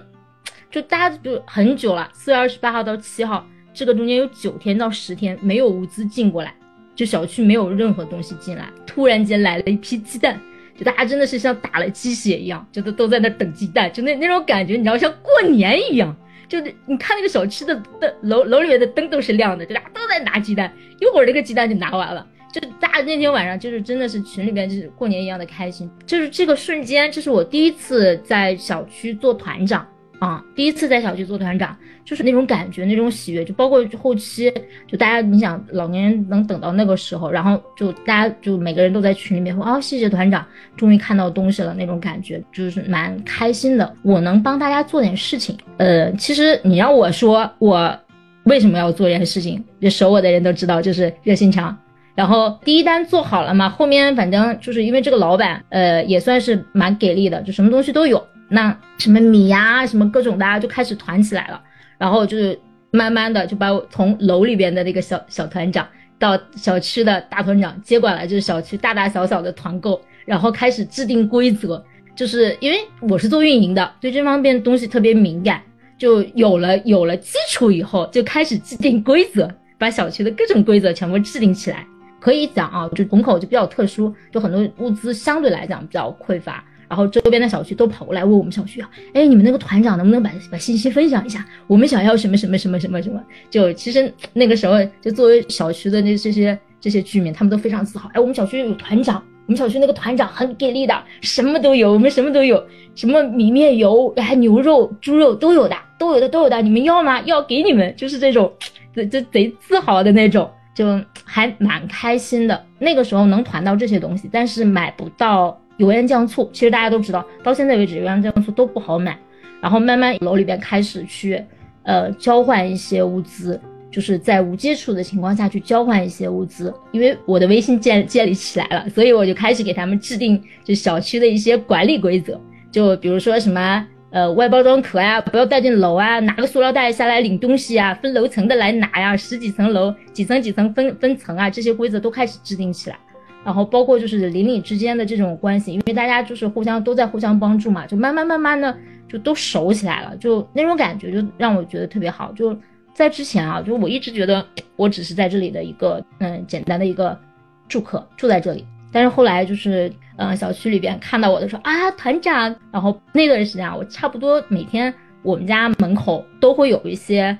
[0.70, 6.54] 就大家就很久了，四月二十八号到七号，这个中间有九天到十天没有物资进过来，
[6.94, 10.40] 就小区没有任何东西进来，突然间来了一批鸡蛋。
[10.76, 16.16] 就大家真的是像打了鸡血一样，就都都在那等鸡蛋，就那那种感觉，你知道像过年一样。
[16.48, 22.26] 就你看那个小区的灯楼楼里面的灯都是亮的，就大家都在拿鸡蛋，一会儿那个鸡蛋就拿完了。
[22.52, 25.88] 就大家那天晚上就是真的是群里边就是过年一样的开心。
[26.06, 29.86] 就是这个瞬间，这是我第一次在小区做团长。
[30.20, 34.52] 啊，第一次在小区做团长，就是那种感觉，那种喜悦，就包括后期，
[34.86, 40.44] 就大家，你想老年人能等到那个时候，然后就大家就每个人都在群里面说，哦，谢谢团长，
[40.76, 43.94] 终于看到东西了，那种感觉就是蛮开心的。
[44.02, 47.98] 我能帮大家做点事情，呃，其实你让我说我
[48.44, 51.74] 为什么要做这件事情，就熟我的人都知道，就是热心肠。
[52.14, 58.22] 然后第一单做好了嘛，后面反正就是因为这个老板，呃，也算是蛮给力的，就什么东西都有。
[58.50, 61.62] 那什么米呀，什么各种的就开始团起来了，
[61.96, 62.58] 然后就是
[62.90, 65.86] 慢慢的就把我从楼里边的那个小小团长
[66.18, 71.82] 到小区的大团长接管了，就是小区大大小小的团购，然后开始制定规则，
[72.16, 75.62] 就是因为我是做运营的，对这方面东西特别敏感，
[75.96, 81.86] 就有了有了基础以后，就开始制定规则，把小区的各种规则全部制定起来。
[82.18, 86.62] 可以讲啊，就虹口就比较特殊，就很多物资相对来讲比较匮乏。
[86.90, 91.46] 然后周边的小区都跑过来问我们小区啊，哎，你们那个团长能不能把把信息分享一下？
[91.68, 93.22] 我们想要什么什么什么什么什么？
[93.48, 98.10] 就其实那个时候，就作为小区的那这些这些居民，他们都非常自豪。
[98.12, 102.60] 哎，我们小区有团长，我们小区那个团长很给力的，什么都有，我们什么都有，
[102.96, 107.20] 什么米面油，还牛肉、猪肉都有的，都有的都有的，你们要吗？
[107.20, 108.52] 要给你们，就是这种，
[108.92, 112.64] 就就贼自豪的那种，就还蛮开心的。
[112.80, 115.56] 那个时候能团到这些东西，但是买不到。
[115.80, 119.18] 油盐酱醋，其实大家都知道，到现在为止油盐酱醋都不好买。
[119.62, 121.42] 然后慢慢楼里边开始去，
[121.84, 123.58] 呃，交换一些物资，
[123.90, 126.72] 就是在无接触的情况下去交换一些物资。
[126.92, 132.38] 因为我的微信建建立起来了，所以我就开始给他们制定就小区的一些管理规则，
[132.70, 142.98] 就比如说什么呃外包装壳呀，不要带进楼啊，拿个塑料袋下来领东西啊，分楼层的来拿呀，十几层楼几层几层分分层啊，这些规则都开始制定起来。
[143.42, 148.76] 然后包括就是邻里之间的这种关系，因为大家就是互相都在互相帮助嘛，就慢慢慢慢的
[149.08, 152.30] 就都熟起来了，就那种感觉就让我觉得特别好。
[152.32, 152.54] 就
[152.92, 154.44] 在之前啊，就我一直觉得
[154.76, 157.18] 我只是在这里的一个嗯简单的一个
[157.66, 158.66] 住客，住在这里。
[158.92, 167.36] 但是后来就是嗯小区里边看到我的时候啊团长，然后那段时间啊，我差不多每天我们家门口都会有一些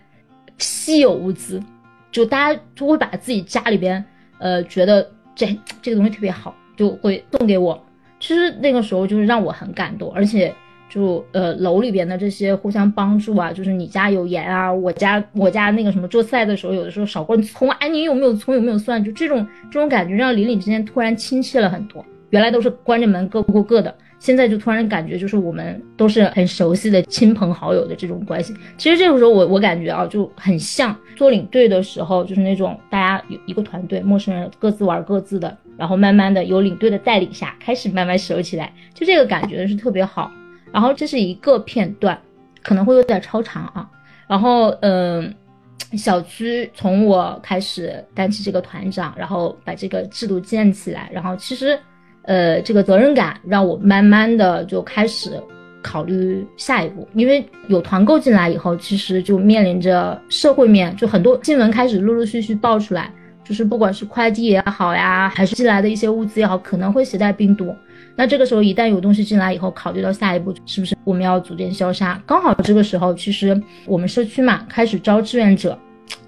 [0.56, 1.62] 稀有物资，
[2.10, 4.02] 就大家就会把自己家里边
[4.38, 5.06] 呃觉得。
[5.34, 7.82] 这这个东西特别好，就会送给我。
[8.18, 10.54] 其实那个时候就是让我很感动，而且
[10.88, 18.54] 就呃楼里边的这些互相帮助啊，就是你家有盐啊，我家我家那个什么做菜的时候，有的时候少灌葱，哎，你有没有葱？
[18.54, 19.02] 有没有蒜？
[19.02, 22.04] 就这种这种感觉，让邻里之间突然亲切了很多。
[22.30, 23.92] 原来都是关着门各过各的。
[24.20, 28.54] 现在就突然感觉，就是我们都是很熟悉的亲朋好友的这种关系。
[28.76, 40.30] 其实这个时候，我我感觉啊，就很像做领队的时候，就是那种大家有一个团队，陌生人各自玩各自的，然后慢慢的有领队的带领下，开始慢慢熟起来，就这个感觉是特别好。
[40.70, 42.16] 然后这是一个片段，
[42.62, 43.88] 可能会有点超长啊。
[44.28, 45.34] 然后嗯，
[45.96, 51.78] 小区从我开始担起这个团长，然后把这个制度建起来，然后其实。
[52.30, 55.32] 呃，这个责任感让我慢慢的就开始
[55.82, 63.12] 考虑下一步，因为有团购进来以后，其实就面临着社会面，就很多新闻开始陆陆续续爆出来，
[63.42, 67.74] 就是不管是快递也好呀，还是进来的一些物资也好，可能会携带病毒。
[68.14, 75.76] 那这个时候一旦有东西进来以后，考虑到下一步是不是我们要组建消杀，刚好这个时候，其实我们社区嘛开始招志愿者。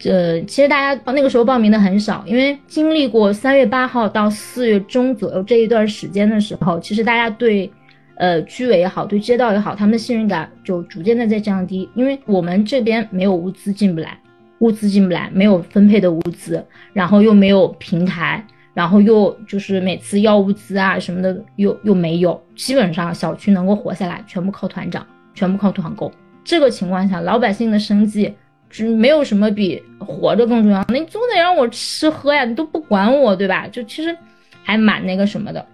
[0.05, 7.71] 呃，其实大家那个时候报名的很少，因为经历过三月八号到四月中左右这一段时间的时候，其实大家对，
[8.17, 14.19] 呃，居委也好，对街道也好，他们的信任感就逐渐的在降低，因为我们这边没有物资进不来，
[14.59, 18.45] 物资进不来，没有分配的物资，然后又没有平台，
[18.75, 26.11] 然后又就是每次要物资啊什么的又又没有，基本上小区能够活下来，全部靠团长，全部靠团购。
[26.45, 28.35] 这个情况下，老百姓的生计。
[28.73, 33.69] 就没有什么比活着更重要，那你总得让我吃喝呀，你都不管我，对吧？
[33.69, 34.17] 就其实
[34.63, 35.65] 还蛮那个什么的。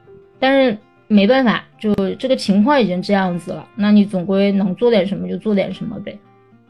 [0.41, 0.77] 但是
[1.07, 6.19] 没办法，就这个情况已经这样子了，那你总归能做点什么就做点什么呗。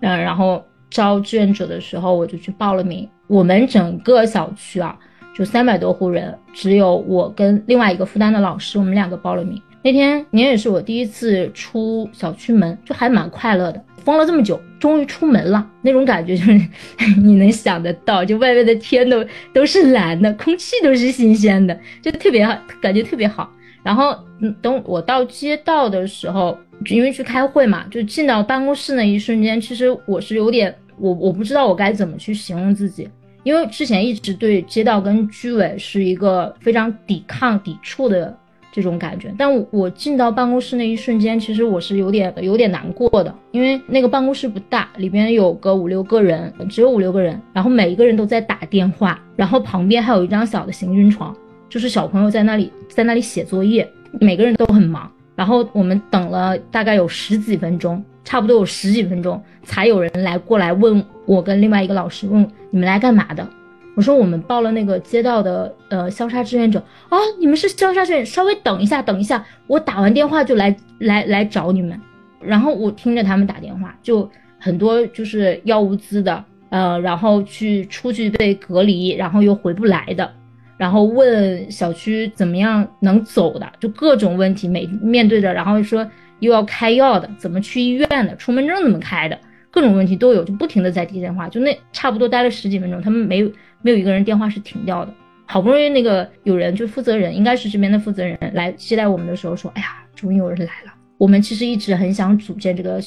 [0.00, 3.08] 嗯，然后招志愿者的时候，我就去报了名。
[3.26, 4.98] 我们整个小区啊，
[5.34, 9.60] 就三百多户人，只有我跟另外一个复旦的老师，我们两个报了名。
[9.82, 13.82] 那天您也是我第一次出小区门，就还蛮快乐的。
[14.08, 16.58] 封了这么久，终于出门了，那种感觉就是
[17.20, 23.52] 你能想得到，就外面的天都都是蓝的，空气都是新鲜的，就特别好，感觉特别好。
[23.82, 26.56] 然后，嗯，等我到街道的时候，
[26.86, 33.06] 因为去开会嘛，就进到办公室那一瞬间，其实我是有点，我我不知道我该怎么去形容自己，
[33.42, 38.34] 因为之前一直对街道跟居委是一个非常抵抗、抵触的。
[38.70, 51.34] 这种感觉，但我进到办公室那一瞬间，其实我是有点有点难过的，因为那个办公室不大，里边有个五六个人，只有五六个人，然后每一个人都在打电话，然后旁边还有一张小的行军床，
[51.68, 53.88] 就是小朋友在那里在那里写作业，
[54.20, 63.48] 每个人都很忙，然后我们等了大概有十几分钟，差不多有十几分钟，才有人来过来问我跟另外一个老师问你们来干嘛的。
[63.98, 66.78] 我说我们报了那个街道的呃消杀志愿者
[67.08, 72.00] 啊，你们是消杀志愿，稍微等一下，等一下，我打完电话就来来来找你们。
[72.40, 74.30] 然后我听着他们打电话，就
[74.60, 80.30] 很多就是要物资的，呃，然后去出去被隔离，然后又回不来的，
[80.76, 89.36] 然后问小区怎么样能走的，就各种问题每面对着，然后说又要开药的，怎么去医院的，出门证怎么开的，
[89.72, 93.50] 各种问题都有，就不停的在接电话，就那差不多待了十几分钟，他们没有。
[93.82, 95.12] 没有一个人电话是停掉的，
[95.46, 103.00] 好不容易那个有人就负责人，应该是这边的负责人来接待我们的时候说：“哎呀，终于有人来了。”我们其实一直很想组建这个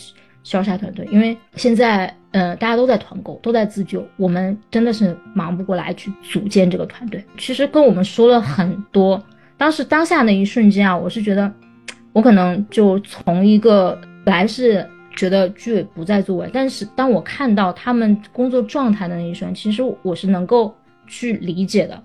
[0.43, 7.24] 消杀团队，因为现在呃大家都在团购，都在自救，我们真的是忙不过来去组建这个团队。
[7.38, 9.24] 其实跟我们说了很多，
[9.57, 11.51] 当时当下那一瞬间啊，我是觉得
[12.13, 14.86] 我可能就从一个本来是。
[15.16, 20.74] 觉得居委不在作为，但是当我看到他们工作状态的那一瞬，其实我是能够
[21.07, 22.01] 去理解的。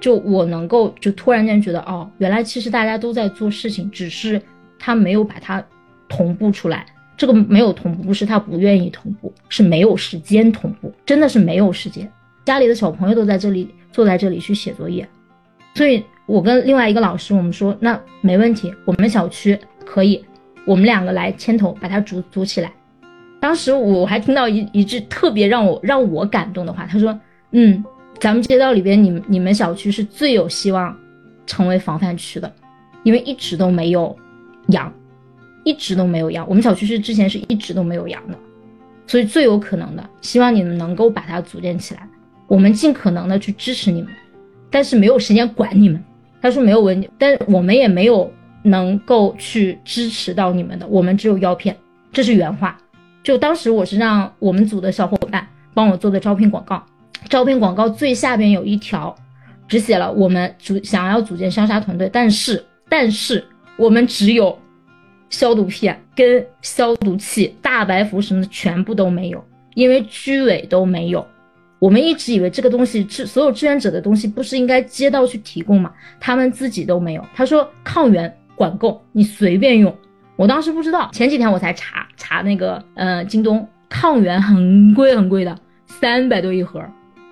[0.00, 4.42] 就我能够就突然间觉得，哦，原来其实大家都在做事情，只是
[4.76, 5.64] 他没有把它
[6.08, 6.84] 同步出来。
[7.16, 12.10] 这个没有同步，不是他不愿意同步，是没有时间同步，真的是没有时间。
[12.44, 15.08] 家里的小朋友都在这里坐在这里去写作业，
[15.76, 20.24] 所以我跟另外一个老师我们说，那没问题，我们小区可以。
[20.64, 22.72] 我们两个来牵头把它组组起来。
[23.40, 27.18] 当时我还听到一一句特别让我让我感动的话，他说
[27.50, 27.84] ：“嗯，
[28.20, 30.96] 咱们街道里边，你你们小区是最有希望
[31.44, 32.52] 成为防范区的，
[33.02, 34.16] 因为一直都没有
[34.68, 34.92] 阳，
[35.64, 36.48] 一直都没有阳。
[36.48, 38.38] 我们小区是之前是一直都没有阳的，
[39.08, 42.08] 所以最有可能的，希望你们能够把它组建起来。
[42.46, 44.12] 我们尽可能的去支持你们，
[44.70, 46.00] 但是没有时间管你们。”
[46.40, 48.32] 他说：“没有问题，但我们也没有。”
[48.62, 51.76] 能够去支持到你们的，我们只有药片，
[52.12, 52.78] 这是原话。
[53.22, 56.84] 就当时我是让我们组的小伙伴帮我做的招聘广告，
[57.28, 59.14] 招聘广告最下边有一条，
[59.68, 63.44] 只写了我们组想要组建消杀团队，但是但是
[63.76, 64.58] 我们只有
[65.30, 69.44] 消毒片跟消毒器、大白服什么的全部都没有，
[69.74, 71.24] 因为居委都没有。
[71.78, 75.92] 我们一直以为这个东西是所有志愿者的东西不是应该街道去提供吗？
[76.20, 77.24] 他们自己都没有。
[77.34, 78.32] 他说抗原。
[78.54, 79.94] 管够，你随便用。
[80.36, 86.82] 我当时不知道，前几天我才查查那个，呃，京东抗原很贵很贵的，三百多一盒。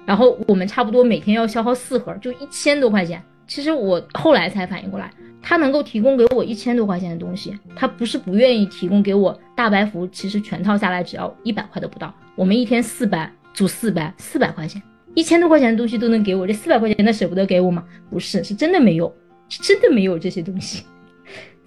[0.07, 3.23] 然后我们差不多每天要消耗四盒，就一千多块钱。
[3.47, 5.11] 其实我后来才反应过来，
[5.43, 10.07] 他能够提供给我一千多块钱的东西，他不是不愿意提供给我大白服。
[10.09, 12.15] 其实全套下来只要一百块都不到。
[12.37, 14.81] 我们一天四百组四百，四百块钱，
[15.15, 17.83] 一千多块钱的东西都能给我，这四百块钱他舍不得给我吗？
[18.09, 19.13] 不是，是真的没有，
[19.49, 20.85] 是真的没有这些东西。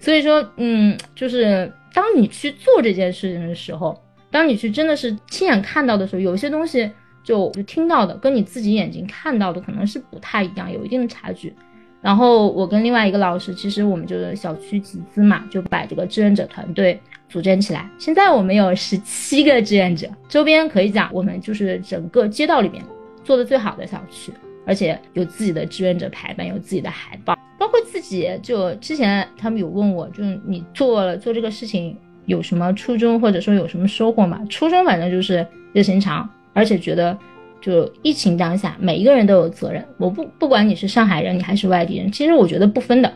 [0.04, 3.98] 所以说，嗯，就是当你去做这件事情的时候，
[4.30, 6.90] 当你去真的是亲眼看到的时候，有些东西
[7.22, 11.54] 就就听到的跟你自己眼睛看到的可能是不太一样，有一定的差距。
[12.02, 17.00] 然后我跟另外一个老师，其实我们就是小区集资嘛，就把这个志愿者团队
[17.30, 17.88] 组建起来。
[17.98, 22.84] 现在我们有十七个志愿者，周边可以讲我们就是整个街道里面
[23.24, 24.30] 做的最好的小区。
[24.66, 31.96] 而且有自己的志愿者排版，有自己的海报，包括自己就之前他们有问我，就是你做了做这个事情
[32.26, 34.38] 有什么初衷，或者说有什么收获吗？
[34.50, 37.16] 初衷反正就是热心肠，而且觉得
[37.62, 39.82] 就疫情当下每一个人都有责任。
[39.96, 43.10] 我不不管你是上海人，你还是外地人，其实我觉得不分的。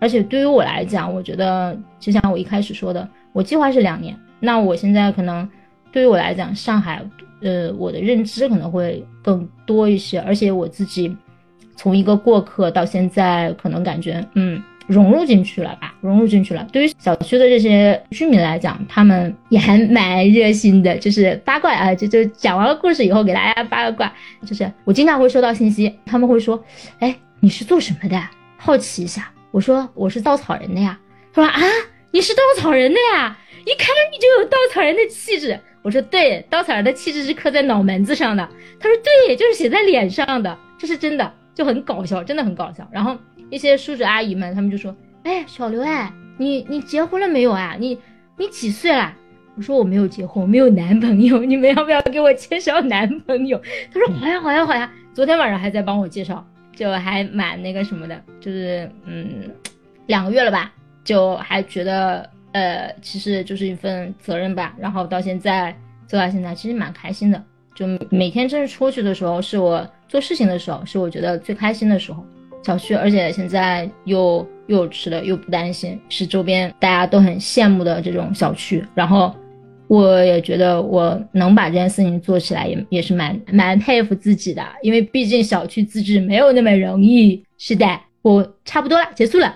[0.00, 5.48] 而且对于我来讲，我觉得就像我一开始说的，我计划是两年，那我现在可能
[5.92, 7.00] 对于我来讲，上海。
[7.42, 11.14] 呃，我的认知可能会更多一些，而且我自己
[11.76, 16.66] 从一个过客到现在，可能感觉，嗯，融入进去了吧，融入进去了。
[16.72, 24.12] 对于小区的这些居民来讲，他们也还蛮热心的，就是八卦啊，就就讲完了故事以后给大家八个卦，
[24.46, 26.62] 就是我经常会收到信息，他们会说，
[27.00, 28.20] 哎，你是做什么的？
[28.56, 29.30] 好奇一下。
[29.50, 30.98] 我说我是稻草人的呀。
[31.32, 31.60] 他说啊，
[32.10, 33.36] 你是稻草人的呀？
[33.64, 35.58] 一看你就有稻草人的气质。
[35.82, 38.48] 我说对，稻草人的气质是刻在脑门子上的。
[38.80, 38.96] 他说
[39.26, 42.86] 对，就是写在脸上的，这是真的，就很搞笑，真的很搞笑。
[42.90, 43.16] 然后。
[43.50, 44.92] 一些叔叔阿姨们，他们就说
[45.22, 47.76] ：“哎，小刘哎，你你结婚了没有啊？
[47.78, 47.96] 你
[48.38, 49.14] 你几岁了？”
[49.54, 53.60] 我说：“我没有结婚，我没有男朋友， 你们要不要给我介绍男朋友？”
[53.92, 56.44] 他说：“好呀，好呀，好呀。”昨天晚上还在帮我介绍，
[56.74, 59.48] 就还蛮那个什么的，就是嗯，
[60.06, 60.72] 两个月了吧，
[61.04, 64.74] 就还觉得呃，其实就是一份责任吧。
[64.78, 65.76] 然后到现在
[66.08, 67.40] 做到现在，其实蛮开心的。
[67.74, 72.24] 就每天真是出去的时候，是我做事情的时候，是我觉得最开心的时候。
[72.62, 78.82] 小区，而且现在又又有吃的，又不担心，是周边大家都很羡慕的这种小区。
[78.94, 79.34] 然后，
[79.86, 87.44] 我也觉得我能把这件事情做起来，也也是蛮蛮佩服自己的，因为毕竟小区自治没有那么容易。
[87.58, 89.54] 是的，我差不多了，结束了。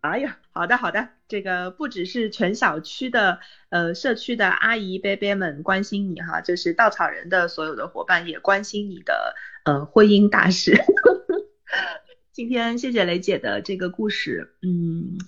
[0.00, 10.82] 哎呀，好的好的，这个不只是全小区的呃社区的阿姨伯伯们关心你哈，就是稻草人的所有的伙伴也关心你的呃婚姻大事。
[12.32, 15.18] 今天谢谢雷姐的这个故事，嗯，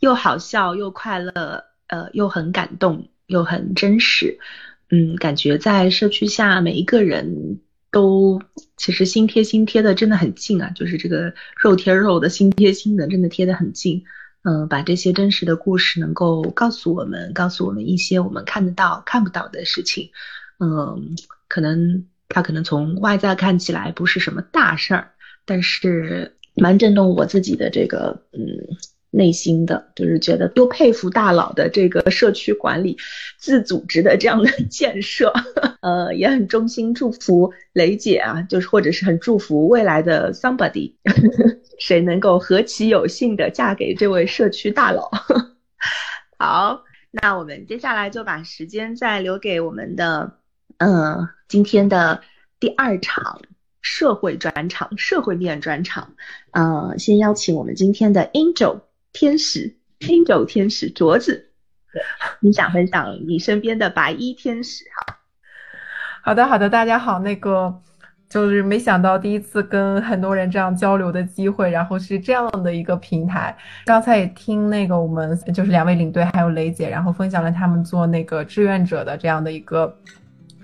[0.00, 4.38] 又好笑又快乐，呃，又很感动，又很真实，
[4.90, 7.60] 嗯，感觉在社区下每一个人
[7.92, 8.42] 都
[8.76, 14.04] 其实心贴心贴的真的很近啊，就是这个肉贴肉的心贴心的，真的贴得很近，
[14.48, 20.10] 嗯，把这些真实的故事能够告诉我们，告诉我们一些我们看得到看不到的事情，
[20.60, 21.16] 嗯，
[21.48, 25.10] 可能他可能从外在看起来不是什么大事儿，
[25.44, 26.32] 但是。
[26.58, 28.40] 蛮震动我自己的这个嗯
[29.10, 32.96] 内心的，就是觉得又佩服大佬的这个社区管理、
[33.38, 35.34] 自组织的这样的 建设，
[35.82, 40.94] 呃，也很衷心祝福雷姐啊，就是或者是很祝福未来的 somebody，
[41.78, 45.10] 谁能够何其有幸的嫁给这位社区大佬。
[46.38, 50.38] 好，那我们接下来就把时间再留给我们的
[50.78, 52.22] 嗯今天的
[52.58, 53.40] 第二场。
[53.88, 56.16] 社会专场，社会面专场，
[56.50, 58.80] 呃，先邀请我们今天的 Angel
[59.12, 61.52] 天使，Angel 天使镯子，
[62.40, 65.18] 你想分享你身边的白衣天使哈？
[66.24, 67.80] 好的，好的，大家好，那个
[68.28, 73.56] 就是没想到第一次跟很多人这样交流的机会，然后是这样的一个平台。
[73.84, 79.96] 刚才也听那个我们就是两位领队还有雷姐，然后分享了他们做那个志愿者的这样的一个。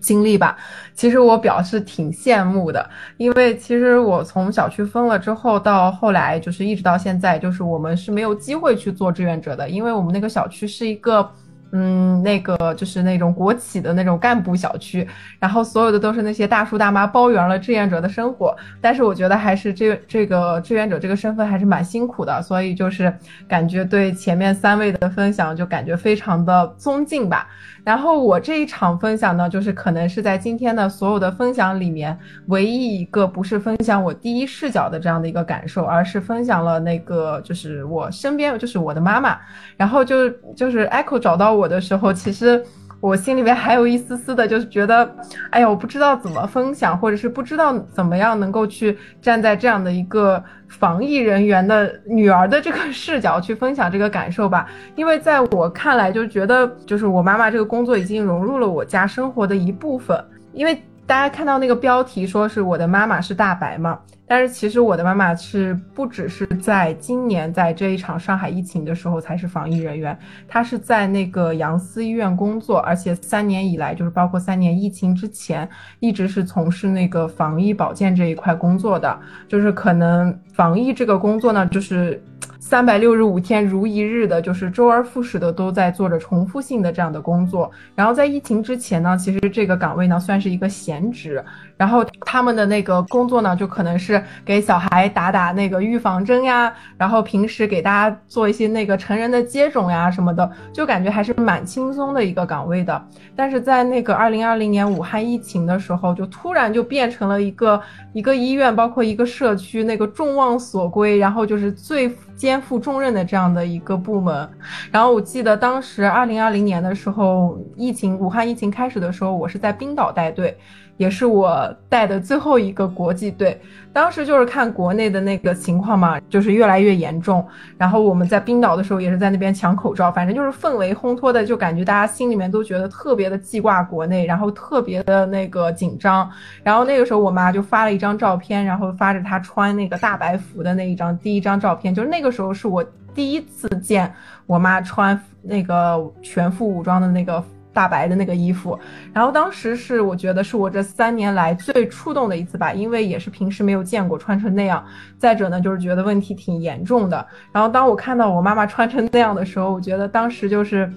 [0.02, 0.56] 经历吧，
[0.94, 11.30] 其实我表示挺羡慕的，因为其实我从小区分了之后到后来，就是一直到现在，就是我们是没有机会去做志愿者的，因为我们那个小区是一个。
[11.72, 15.08] 嗯，那个就是那种国企的那种干部小区，
[15.38, 18.54] 然后所有的都是那些大叔大妈包圆了志愿者的生活。
[18.80, 23.12] 但是我觉得还是这这个志愿者这个身份还是蛮辛苦的，所以就是
[23.48, 27.48] 感觉对前面三位的分享就感觉非常的尊敬吧。
[27.82, 32.16] 然后我这一场分享呢，就是可能是在今天的所有的分享里面
[32.46, 39.36] 唯一一个不是分享我第一视角的这样的一个感受，而是分享了那个就是我身边就是我的妈妈，
[39.76, 41.72] 然后就就是 Echo 找到我。
[41.72, 42.62] 的时候，其实
[43.02, 45.12] 我心里面还有一丝丝的，就是觉得，
[45.50, 54.68] 哎呀，我不知道怎么分享，或者是不知道怎么样能够去站在这样的一个防疫人员的女儿的这个视角去分享这个感受吧。
[54.94, 60.24] 因为在我看来，就觉得就是我妈妈这个工作已经融入了我家生活的一部分。
[60.52, 63.98] 因为大家看到那个标题说是我的妈妈是大白嘛。
[64.32, 70.18] 但是其实我的妈妈是不只是在今年在这一场上海疫情的时候才是防疫人员，
[70.48, 75.68] 她是在那个杨思医院工作，而且三年以来就是包括三年疫情之前，
[76.00, 82.18] 一直是从事那个防疫保健这一块工作的，就是可能防疫这个工作呢，就是。
[82.58, 87.70] 三百六十五天如一日的，就是周而复始的都在做着重复性的这样的工作。
[87.94, 91.44] 然后在疫情之前呢，其实这个岗位呢算是一个闲职。
[91.82, 103.04] 然后他们的那个工作呢，就可能是给小孩打打那个预防针呀，然后平时给大家做一些那个成人的接种呀什么的，就感觉还是蛮轻松的一个岗位的。
[103.34, 112.16] 但是在那个二零二零年武汉疫情的时候，就突然就变成了一个一个医院，包括一个社区那个众望所归，然后就是最。
[112.34, 114.50] 肩负重任的这样的一个部门。
[114.90, 120.58] 然后我记得当时二零二零年的时候，疫情武汉疫情开始的时候，我是在冰岛带队。
[120.96, 123.60] 也是我带的最后一个国际队，
[123.92, 127.44] 当时就是看国内的那个情况嘛，就是越来越严重。
[127.76, 136.30] 然后我们在冰岛的时候也是在那边抢口罩，反正就是氛围烘托的，就感觉大家心里面都觉得特别的记挂国内，然后特别的那个紧张。
[136.62, 142.84] 然后那个时候我妈就发了一张照片，然后发着她穿那个大白服的那一张第一张照片，就是那个时候是我
[143.14, 144.12] 第一次见
[144.46, 147.42] 我妈穿那个全副武装的那个。
[147.72, 148.78] 大白的那个衣服，
[149.12, 154.84] 然后当时是我觉得是我这三年来最触动的一次吧，因为也是平时没有见过穿成那样。
[155.18, 157.26] 再者呢，就是觉得问题挺严重的。
[157.52, 160.92] 然后当我看到我妈妈穿成那样的时候，我觉得当时就是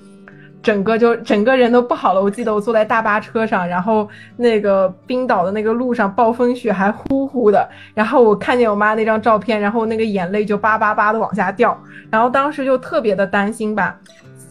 [0.61, 2.21] 整个就整个人都不好了。
[2.21, 13.97] 我记得我坐在大巴车上，然后那个冰岛的那个路上暴风雪还呼呼的，然后我看见我妈那张照片，然后那个眼泪就叭叭叭的往下掉，然后当时就特别的担心吧。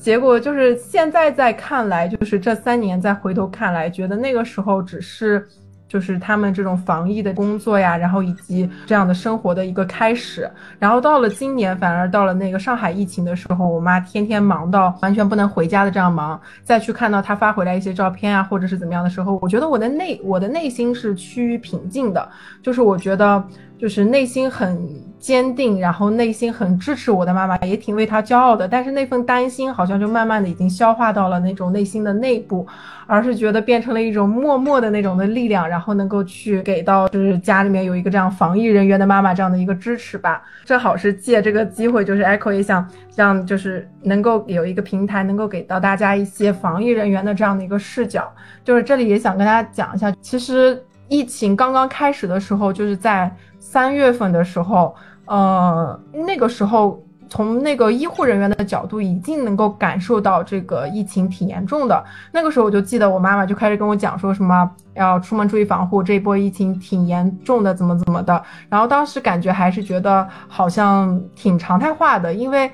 [0.05, 5.49] 结果就是现在在看来，就是这三年再回头看来，觉得那个时候只是，
[5.89, 10.47] 就是他们这种防疫的工作呀，然后以及这样的生活的一个开始。
[10.79, 22.29] 然后到了今年，反而到了那个上海疫情的时候，我妈天天忙到完全不能回家的这样忙，再去看到她发回来一些照片啊，或者是怎么样的时候，我觉得我的内我的内心是趋于平静的，
[22.63, 23.43] 就是我觉得。
[23.77, 24.89] 就是内心很
[25.25, 28.69] 坚定，然后内心很支持我的妈妈，也挺为她骄傲的。
[28.69, 32.67] 但是那份担心好像就慢慢的已经消化到了那种内心的内部，
[33.07, 40.43] 而是觉得变成了一种默默的那种的力量，然后能够去给到就是家里面有一个这样防疫人员的妈妈这样的一个支持吧。
[40.63, 48.31] 正好是借这个机会，就是 Echo 也想让就是能够有一个平台，能够给到大家一些防疫人员的这样的一个视角。
[48.63, 53.35] 就是这里也想跟大家讲一下，其实疫情刚刚开始的时候，就是在。
[53.67, 54.95] 三月份的时候，
[55.27, 57.03] 呃，那个时候
[57.35, 62.05] 从那个医护人员的角度，已经能够感受到这个疫情挺严重的。
[62.31, 64.71] 那个时候我就记得我妈妈就开始跟我讲说什么。
[64.95, 68.41] 要出门注意防护，这一波疫情挺严重的，怎么怎么的。
[68.69, 72.71] 然后当时感觉还是觉得好像挺常态化的，因为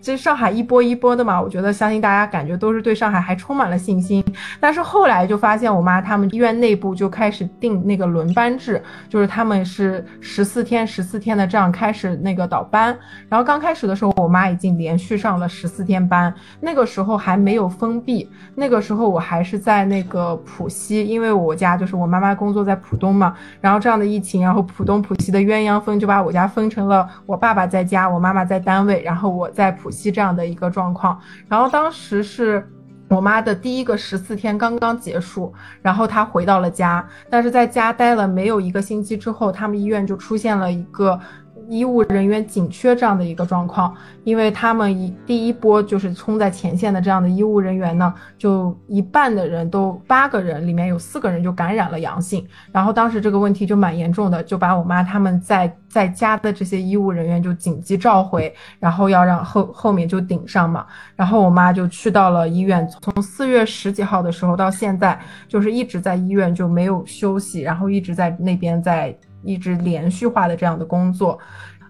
[0.00, 4.24] 这上海一波一波的嘛，我觉得相信大家感觉都是对上海还充满了信心。
[4.60, 12.96] 但是后来就发现，我妈他们医院内部就开始定那个轮班制，就是他们是十四天十四天的这样开始那个倒班。
[13.28, 21.56] 然后刚开始的时候，我妈已经连续上了十四天班，那个时候还没有封闭，那个时候我还是在那个浦西，因为我。
[21.56, 31.18] 家就是我妈妈工作在浦东嘛，然后这样的疫情，然后浦东浦西的鸳鸯分就把我家分成了我爸爸在家，我妈妈在单位，然后我在浦西这样的一个状况。
[31.48, 32.62] 然后当时是
[33.08, 41.18] 我妈的第一个十四天刚刚结束，然后她回到了家，但是在家待了没有一个星期之后，他们医院就出现了一个。
[41.68, 43.94] 医务人员紧缺这样的一个状况，
[44.24, 69.16] 因为他们一第一波就是冲在前线的这样的医务人员呢，就一半的人都八个人里面有四个人就感染了阳性，然后当时这个问题就蛮严重的，就把我妈他们在在家的这些医务人员就紧急召回，然后要让后后面就顶上嘛，然后我妈就去到了医院，从四月十几号的时候到现在，就是一直在医院就没有休息，然后一直在那边在。
[69.46, 71.38] 一直连续化的这样的工作，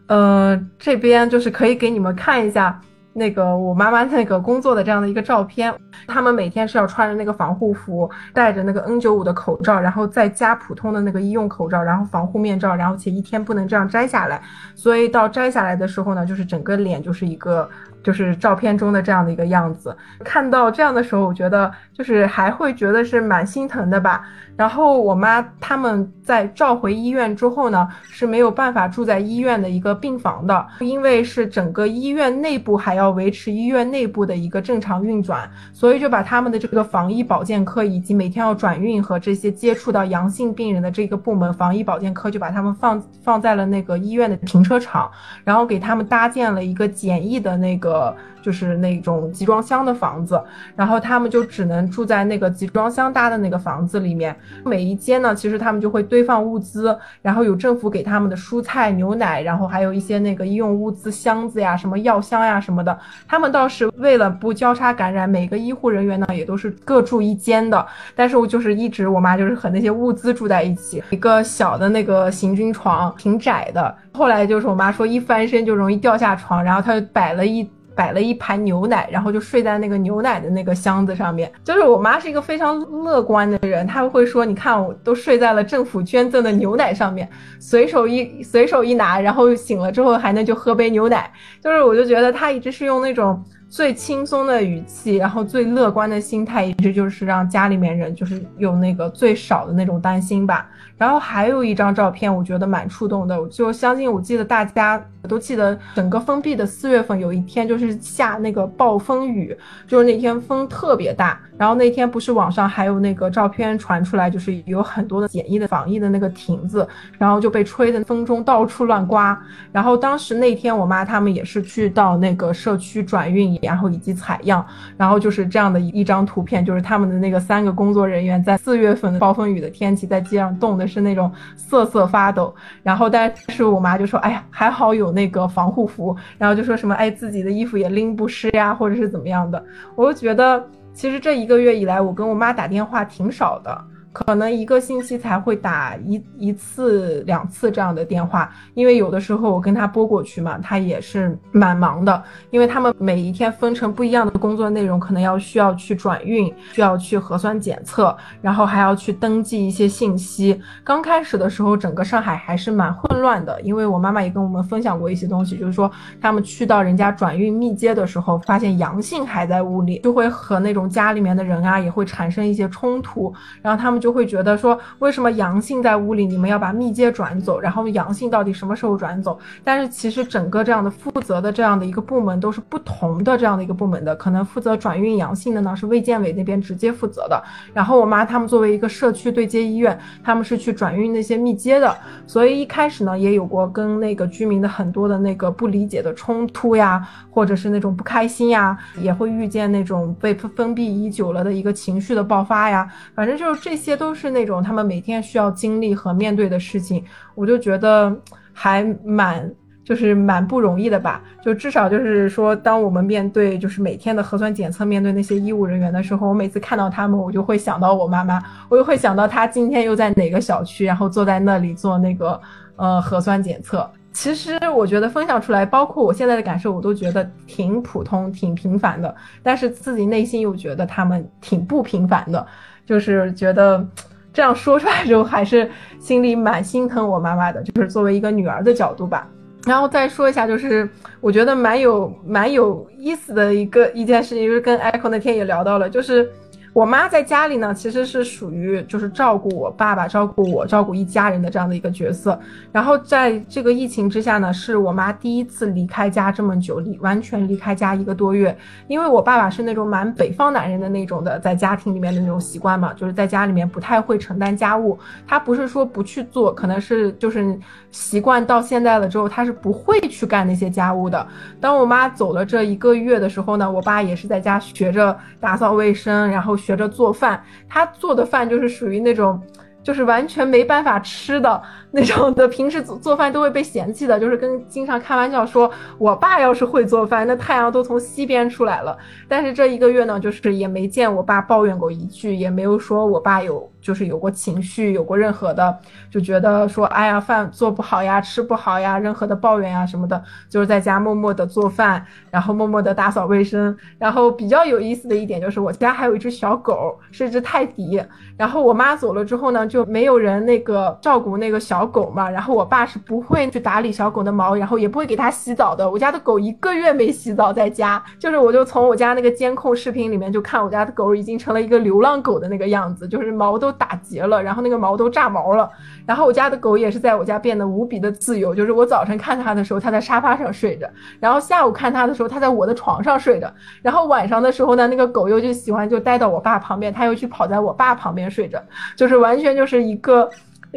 [0.06, 2.80] 呃，这边就是可以给你们看一下
[3.12, 5.74] 那个我妈妈那个工作的这样的一个照片。
[6.06, 14.40] 他们每天是要穿着那个防护服，戴着那个 N95 的口罩，然后再加普通的那个医用口罩，然后防护面罩，然后且一天不能这样摘下来。
[14.74, 17.68] 所以到摘下来的时候呢，就是整个脸就是一个
[18.02, 19.96] 就是照片中的这样的一个样子。
[20.22, 24.22] 看到这样的时候，我觉得就是还会觉得是蛮心疼的吧。
[24.56, 45.10] 然后我妈他们在召回医院之后呢，是没有办法住在医院的一个病房的，因为是整个医院内部还要维持医院内部的一个正常运转，所以就把他们的这个防疫保健科以及每天要转运和这些接触到阳性病人的这个部门防疫保健科就把他们放放在了那个医院的停车场，
[45.44, 48.16] 然后给他们搭建了一个简易的那个。
[48.46, 50.40] 就是那种集装箱的房子，
[50.76, 54.36] 然后他们就只能住在那个集装箱搭的那个房子里面。
[54.64, 62.96] 每一间呢，其实他们就会堆放物资，然后有政府给他们的蔬菜、牛奶，然后还有一些那个医用物资箱子呀、什么药箱呀什么的。
[63.26, 67.84] 他们倒是为了不交叉感染，每个医护人员呢也都是各住一间的。
[68.14, 73.92] 但是我就是一直我妈就是和那些物资住在一起，一个小的那个行军床，挺窄的。
[74.12, 77.68] 后来就是我妈说一翻身就容易掉下床，然后她就摆了一。
[77.96, 81.50] 摆了一盘牛奶，然后就睡在那个牛奶的那个箱子上面。
[81.64, 87.28] 就是我妈是一个非常乐观的人，她会说：“你看，我都睡在了政府捐赠的牛奶上面，
[87.58, 91.28] 随手一随手一拿，然后醒了之后还能就喝杯牛奶。”
[91.60, 93.42] 就是我就觉得她一直是用那种。
[93.68, 100.70] 最轻松的语气，然后最乐观的心态，一直就是让家里面人就是有那个最少的那种担心吧。
[100.96, 105.02] 然后还有一张照片，我觉得蛮触动的，我就相信我记得大家。
[105.26, 111.36] 都记得整个封闭的四月份有一天就是下那个暴风雨，就是那天风特别大。
[111.58, 116.86] 然后那天不是网上还有那个照片传出来，就是有很多的简易的防疫的那个亭子，
[117.18, 119.36] 然后就被吹的风中到处乱刮。
[119.72, 124.64] 然后当时那天我妈他们也是去到那个社区转运，然后以及采样，
[124.96, 132.54] 然后就是这样的一张图片，就是他们的那个三个工作人员在四月份暴风雨的天气在街上冻的是那种瑟瑟发抖。
[132.82, 139.64] 然后但是我妈就说：“哎呀，还好有。”那个防护服，然后就说什么哎，自己的衣服也拎不湿呀，或者是怎么样的。
[139.94, 140.62] 我就觉得，
[140.92, 143.84] 其实这一个月以来，我跟我妈打电话挺少的。
[144.16, 160.58] 可能一个星期才会打一一次两次这样的电话，因为有的时候我跟他拨过去嘛，他也是蛮忙的，因为他们每一天分成不一样的工作内容，可能要需要去转运，需要去核酸检测，然后还要去登记一些信息。
[160.82, 165.90] 刚开始的时候，整个上海还是蛮混乱的，因为我妈妈也跟我们分享过一些东西，就是说
[166.22, 174.05] 他们去到人家转运密接的时候，发现阳性还在屋里，就会和那种家里面的人啊也会产生一些冲突，然后他们就。
[174.06, 177.58] 就会觉得说，为什么阳性在屋里，你们要把密接转走？
[177.58, 179.36] 然后阳性到底什么时候转走？
[179.64, 187.42] 但是其实整个这样的负责的这样的一个部门都是不同的这样的一个部门的，可能负责转运阳性的呢是卫健委那边直接负责的。
[187.74, 191.92] 然后我妈他们作为一个社区对接医院，他们是去转运那些密接的。
[192.28, 202.88] 所以一开始呢，也有过跟那个居民的很多的那个不理解的冲突呀，或者是那种不开心呀，也会遇见那种被封闭已久了的一个情绪的爆发呀。
[203.12, 203.95] 反正就是这些。
[203.96, 207.02] 都是那种他们每天需要经历和面对的事情，
[207.34, 208.14] 我就觉得
[208.52, 209.50] 还蛮
[209.84, 211.22] 就是蛮不容易的吧。
[211.42, 222.40] 就至少就是说，当我们面对就是每天的核酸检测，面对那些医务人员的时候，我每次看到他们，我就会想到我妈妈，我就会想到她今天又在哪个小区，然后坐在那里做那个
[222.76, 223.88] 呃核酸检测。
[224.16, 229.14] 其实我觉得分享出来，包括我现在的感受，我都觉得挺普通、挺平凡的。
[229.42, 232.44] 但是自己内心又觉得他们挺不平凡的。
[232.86, 233.86] 就是觉得
[234.32, 237.62] 这样说出来之后，还是心里蛮心疼我妈妈的。
[237.62, 239.28] 就是作为一个女儿的角度吧，
[239.66, 240.88] 然后再说一下，就是
[241.20, 246.32] 我觉得蛮有蛮有意思的一个一件事情，就是跟 Echo 那天也聊到了，就是。
[246.76, 252.38] 我妈在家里呢，其实是属于就是照顾我爸爸、照顾我、照顾一家人的这样的一个角色。
[252.70, 258.54] 然后在这个疫情之下呢，是我妈第一次离开家这么久，离完全离开家一个多月。
[258.88, 264.98] 因为我爸爸是那种蛮北方男人的那种的，在家庭里面的那种习惯嘛，就是在家里面不太会承担家务。
[265.26, 267.58] 他不是说不去做，可能是就是
[267.90, 271.26] 习惯到现在了之后，他是不会去干那些家务的。
[271.58, 276.54] 当我妈走了这一个月的时候呢，我爸也是在家学着打扫卫生，然后。
[276.66, 279.40] 学着做饭，他做的饭就是属于那种，
[279.84, 281.62] 就是完全没办法吃的
[281.92, 282.46] 那种的。
[282.48, 288.96] 平时做做饭都会被嫌弃的，就是跟经常开玩笑说，我爸要是会做饭，那太阳都从西边出来了。
[289.28, 293.70] 但是这一个月呢，就是也没见我爸抱怨过一句，也没有说我爸有。
[293.86, 295.78] 就是有过情绪，有过任何的，
[296.10, 300.20] 就觉得说，哎呀，饭做不好呀，吃不好呀，任何的抱怨呀什么的，
[300.50, 303.76] 就是在家默默的做饭，然后默默的打扫卫生。
[303.96, 308.02] 然后比较有意思的一点就是，我家还有一只小狗，是一只泰迪。
[308.36, 312.28] 然后我妈走了之后呢，就没有人那个照顾那个小小狗嘛。
[312.28, 315.88] 然后我爸是不会去打理小狗的毛，然后也不会给它洗澡的。
[315.88, 323.72] 我家的狗一个月没洗澡，在家，就是我就从我家那个监控视频里面就看我家的狗已经成了一个流浪狗的那个样子，就是毛都。
[323.78, 325.70] 打结了，然后那个毛都炸毛了，
[326.06, 330.88] 然后我家的狗也是在我家变得无比的自由，就是我早晨看它的时候，它在沙发上睡着，
[331.20, 333.52] 然后下午看它的时候，它在我的床上睡着，
[333.82, 338.58] 然后晚上的时候呢，那个狗又就喜欢就待到我爸旁边，它又去跑在我爸旁边睡着，
[338.96, 340.30] 就是完全就是一个。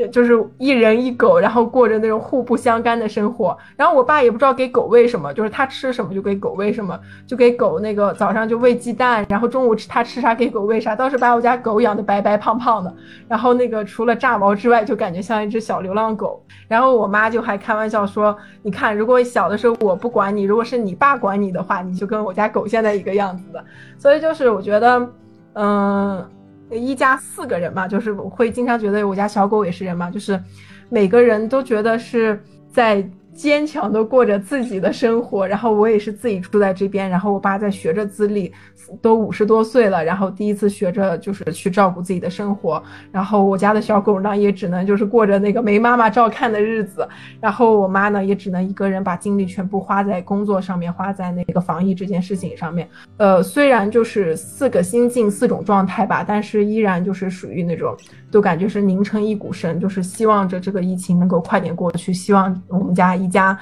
[0.08, 3.58] 就是一人一狗，然后过着那种互不相干的生活。
[3.76, 12.94] 然后我爸也不知道给狗喂什么，就是他吃什么就给狗喂什么，就给狗那个早上就喂鸡蛋，然后中午吃他吃啥给狗喂啥，倒是把我家狗养的白白胖胖的。
[13.28, 16.42] 然后那个除了炸毛之外，就感觉像一只小流浪狗。
[16.68, 23.64] 然后我妈就还开玩笑说：“你看，如果小的时候我不管你，如果是你爸管你的话，你就跟我家狗现在一个样子的。”
[23.98, 25.10] 所以就是我觉得，
[25.54, 26.26] 嗯。
[26.72, 30.40] 一家四个人嘛，就是会经常觉得我家小狗也是人嘛，就是
[30.90, 32.42] 每个人都觉得是
[32.72, 33.08] 在
[33.40, 38.52] 坚强的过着自己的生活，然后我也是自己住在这边，然后我爸在学着自立，
[39.02, 42.84] 都五十多岁了，然后第一次学着就是去照顾自己的生活，
[43.14, 47.08] 然后我家的小狗呢也只能就是过着那个没妈妈照看的日子，
[47.40, 52.90] 然后我妈呢也只能一个人把精力全部花在工作上面，花在那个防疫这件事情上面。
[53.16, 57.96] 呃，虽然就是四个心境四种状态吧，但是依然就是属于那种
[58.30, 63.28] 都感觉是拧成一股绳，就是希望着这个疫情能够快点过去，希望我们家一。
[63.30, 63.58] 家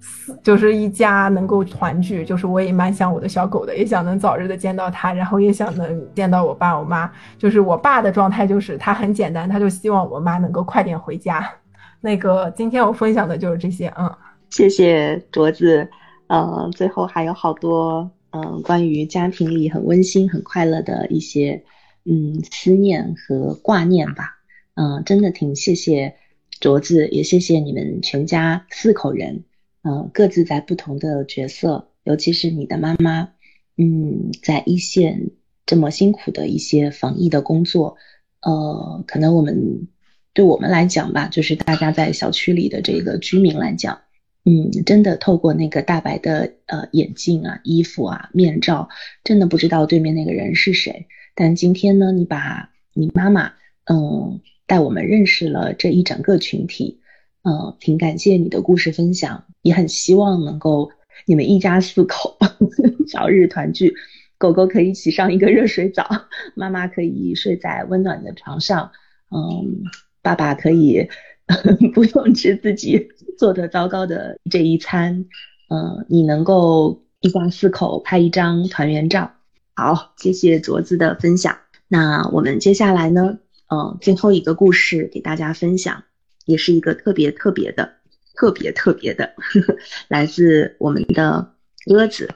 [0.00, 7.10] 四，就是一家能够团聚，就是我也蛮想我的小狗的，也想能早日的见到它，然后也想能见到我爸我妈。
[7.36, 11.44] 就是我爸的状态就是他很简单，他就希望我妈能够快点回家。
[12.00, 14.08] 那个今天我分享的就是这些，嗯，
[14.50, 15.90] 谢谢镯子，
[16.28, 21.60] 呃，最后还有好多嗯关于家庭里很温馨很快乐的一些
[22.08, 24.38] 嗯思念和挂念吧，
[24.74, 26.14] 嗯，真的挺谢谢。
[26.60, 29.44] 镯子也谢谢你们全家四口人，
[29.82, 33.28] 嗯，各自在不同的角色，尤其是你的妈妈，
[33.76, 35.30] 嗯，在一线
[35.66, 37.96] 这么辛苦的一些防疫的工作，
[38.42, 39.86] 呃，可能我们
[40.32, 44.00] 对我们来讲吧，就是大家在小区里的这个居民来讲，
[44.44, 48.88] 嗯，真的透过那个大白的呃眼镜啊、衣服啊、面罩，
[49.22, 51.06] 真的不知道对面那个人是谁。
[51.38, 53.52] 但今天呢，你把你妈妈，
[53.84, 54.40] 嗯。
[54.68, 57.00] 带我们认识了这一整个群体，
[57.42, 60.90] 嗯，挺感谢你的故事分享，也很希望能够
[61.24, 62.36] 你们一家四口
[63.10, 63.94] 早日团聚，
[64.36, 66.06] 狗狗可以洗上一个热水澡，
[66.54, 68.92] 妈妈可以睡在温暖的床上，
[69.34, 69.84] 嗯，
[70.20, 71.08] 爸爸可以
[71.94, 73.08] 不用吃自己
[73.38, 75.24] 做的糟糕的这一餐，
[75.70, 79.32] 嗯，你能够一家四口拍一张团圆照，
[79.78, 81.56] 好，谢谢镯子的分享，
[81.86, 83.38] 那我们接下来呢？
[83.70, 86.02] 嗯，最后一个故事给大家分享，
[86.46, 87.92] 也是一个特别特别的、
[88.34, 89.76] 特别特别的，呵 呵
[90.08, 91.52] 来自我们的
[91.86, 92.28] 鸽子。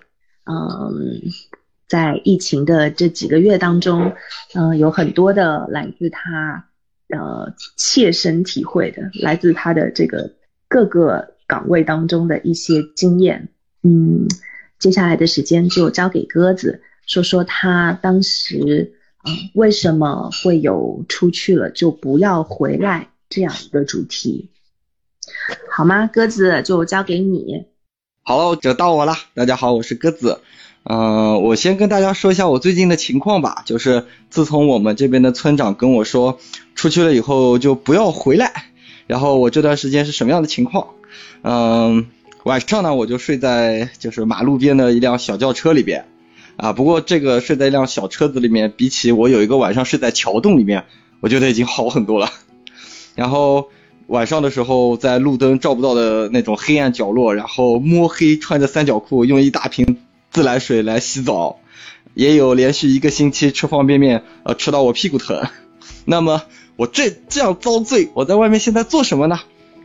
[0.45, 1.20] 嗯，
[1.88, 4.12] 在疫情的这几个月当中，
[4.55, 6.68] 嗯，有很多的来自他
[7.09, 10.32] 呃切身体会的，来自他的这个
[10.68, 13.49] 各个岗位当中的一些经验。
[13.82, 14.28] 嗯，
[14.78, 16.82] 接下来的时间就交给鸽子
[17.13, 18.95] 说说他当时。
[19.25, 24.51] 嗯，为什么会有出去了就不要回来这样一个主题？
[25.71, 26.09] 好吗？
[26.09, 27.67] 鸽子就交给你。
[28.25, 29.15] 好了，就到我了。
[29.35, 30.41] 大家好，我是鸽子。
[30.83, 33.63] 嗯，我先跟大家说一下我最近的情况吧。
[33.65, 36.41] 就是自从我们这边的村长跟我说
[36.75, 38.73] 出去了以后就不要回来，
[39.07, 40.89] 然后我这段时间是什么样的情况？
[41.43, 42.09] 嗯，
[42.43, 46.07] 晚上呢我就睡在就是马路边的一辆小轿车里边。
[46.57, 50.84] 啊，不过这个睡在一辆小车子里面，比起我有一个晚上睡在桥洞里面，
[51.20, 52.30] 我觉得已经好很多了。
[53.14, 53.68] 然后
[54.07, 59.98] 晚上的时候，在路灯照不到的那种黑暗角落，然后摸黑穿着三角裤，用一大瓶
[60.30, 61.59] 自来水来洗澡，
[62.14, 65.46] 也有连续一个星期吃方便面，呃，吃到我屁股疼。
[66.05, 66.42] 那么
[66.76, 69.40] 我这这样遭罪，我在外面现在做什么呢？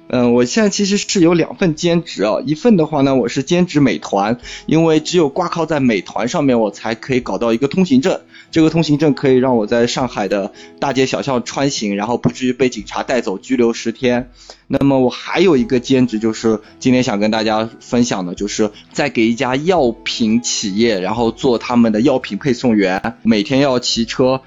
[0.10, 14.32] 嗯，我现在其实是有两份兼职啊，一份的话呢，我是兼职美团，因为只有挂靠在美团上面，我才可以搞到一个通行证，这个通行证可以让我在上海的大街小巷穿行，然后不至于被警察带走拘留十天。
[14.68, 24.42] 那么我还有一个兼职，就是今天想跟大家分享的，就是在给一家药品企业，然后做他们的药品配送员，每天要骑车。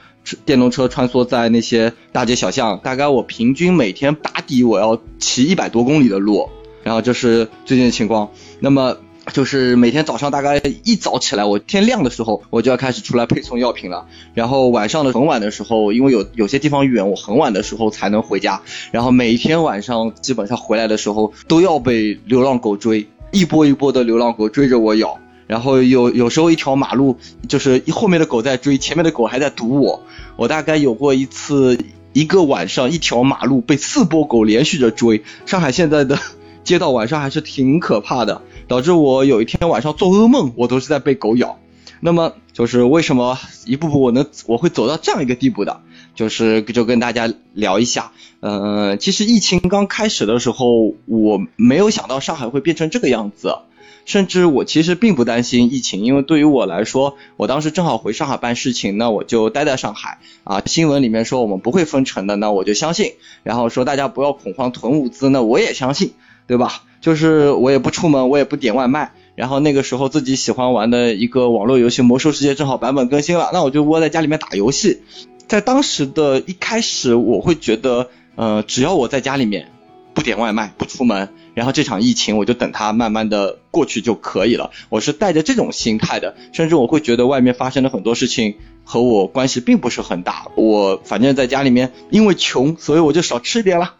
[0.45, 6.49] 电动车穿梭在那些大街小巷，大概我平均每天打底我要骑一百多公里的路，
[6.83, 8.31] 然后这是最近的情况。
[8.61, 8.97] 那么
[9.33, 14.07] 就是每天早上大概一早起来，我天亮的时候我就要开始出来配送药品了。
[14.35, 18.63] 然后晚上的很晚的时候，因为有有些地方远，我很晚的时候才能回家。
[18.91, 25.19] 然后每天晚上基本上回来的时候都要被流浪狗追，一波一波的流浪狗追着我咬。
[25.51, 30.05] 然后有有时候一条马路就是后面的狗在追，前面的狗还在堵我。
[30.37, 31.77] 我大概有过一次
[32.13, 35.25] 一个晚上，一条马路被四波狗连续着追。
[35.47, 36.21] 上海现在的
[36.63, 41.59] 街道晚上还是挺可怕的，导致我有一天晚上做噩梦，我都是在被狗咬。
[41.99, 43.37] 那么就是为什么
[43.67, 45.81] 一步步我能我会走到这样一个地步的？
[46.15, 48.13] 就是就跟大家聊一下。
[48.39, 53.57] 嗯，其实疫情刚开始的时候，我没有想到上海会变成这个样子。
[54.11, 60.61] 甚至我其实并不担心疫情，因为对于我来说，我当时正好回上海办事情，那我就待在上海啊。
[60.67, 63.13] 新闻里面说我们不会封城的，那我就相信。
[63.45, 66.15] 然后说大家不要恐慌囤物资，那我也相信，
[66.49, 66.83] 对吧？
[67.01, 69.13] 就是我也不出门，我也不点外卖。
[69.37, 75.03] 然后那个时候自己喜欢玩的一个网络游戏《魔兽世界》正好版本更新了，那我就窝在家里面打游戏。
[75.47, 79.69] 在当时的一开始，我会觉得，呃，只要我在家里面。
[80.13, 84.71] 不点外卖，不出门，然后这场疫情我就等它慢慢的过去就可以了。
[84.89, 90.49] 我是带着这种心态的，甚至我会觉得外面发生的很多事情和我关系并不是很大。
[90.57, 93.95] 我反正在家里面，因为穷，所以我就少吃一点了，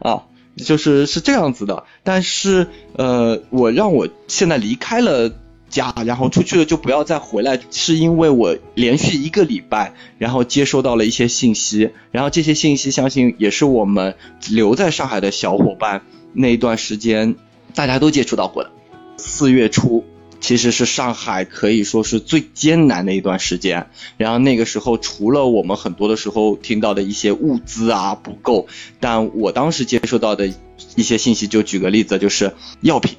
[0.00, 0.24] 啊，
[0.56, 1.84] 就是是这样子的。
[2.02, 5.32] 但是呃，我让我现在离开了。
[5.68, 14.14] 家，然后出去了就不要再回来，是因为我连续一个礼拜，然后接收到了一些信息，然后这些信息相信也是我们
[14.48, 16.02] 留在上海的小伙伴
[16.36, 17.34] 那一段时间
[17.74, 18.70] 大家都接触到过的。
[19.16, 20.04] 四月初
[20.40, 28.68] 其实是上海可以说是最艰难的一段时间，然后那个时候除了我们很多的时候听到的一些物资啊不够，
[29.00, 30.52] 但我当时接收到的
[30.94, 33.16] 一些信息，就举个例子，就是药品。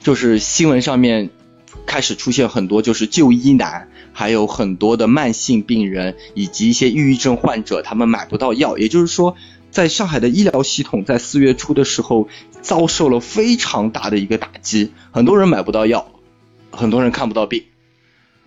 [0.00, 1.28] 就是新闻上面
[1.86, 8.78] 开始出现很多就是就医难，还有很多的慢性病人以及一些抑郁症患者，他们买不到药。
[8.78, 9.36] 也就是说，
[9.70, 12.28] 在上海的医疗系统在四月初的时候
[12.60, 16.10] 遭受了非常大的一个打击，很多人买不到药，
[16.70, 17.64] 很多人看不到病。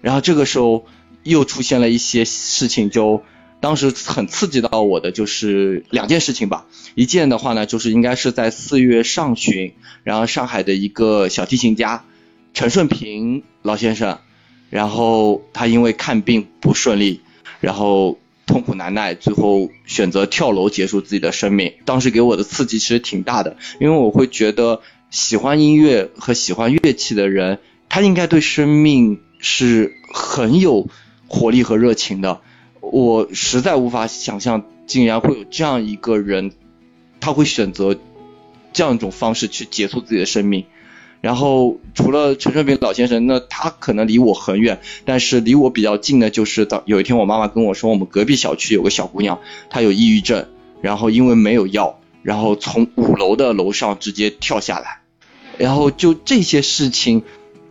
[0.02, 0.86] 然后这个时候
[1.24, 3.24] 又出现了一些事情，就
[3.62, 6.66] 当时很刺激到我的就是两件事情吧。
[6.96, 9.74] 一件的话呢，就是应该是在四月上旬。
[10.04, 12.04] 然后上海的一个小提琴家
[12.54, 14.20] 陈顺平老先生，
[14.70, 17.22] 然后他因为看病不顺利，
[17.62, 21.74] 然后痛苦难耐，最后选择跳楼结束自己的生命。
[21.86, 30.88] 当时给我的刺激其实挺大的，因为我会觉得喜欢音乐和喜欢乐器的人，他应该对生命是很有
[31.28, 32.42] 活力和热情的。
[32.82, 36.52] 我实在无法想象，竟然会有这样一个人，
[37.20, 37.98] 他会选择。
[38.76, 40.66] 这样一种方式去结束自己的生命，
[41.24, 50.48] 然后除了陈顺平老先生，那他可能离我很远，但是离我比较近的，就是到有一天我妈妈跟我说，我们隔壁小区有个小姑娘，她有抑郁症，
[50.82, 55.00] 然后因为没有药，然后从五楼的楼上直接跳下来，
[55.58, 57.24] 然后就这些事情，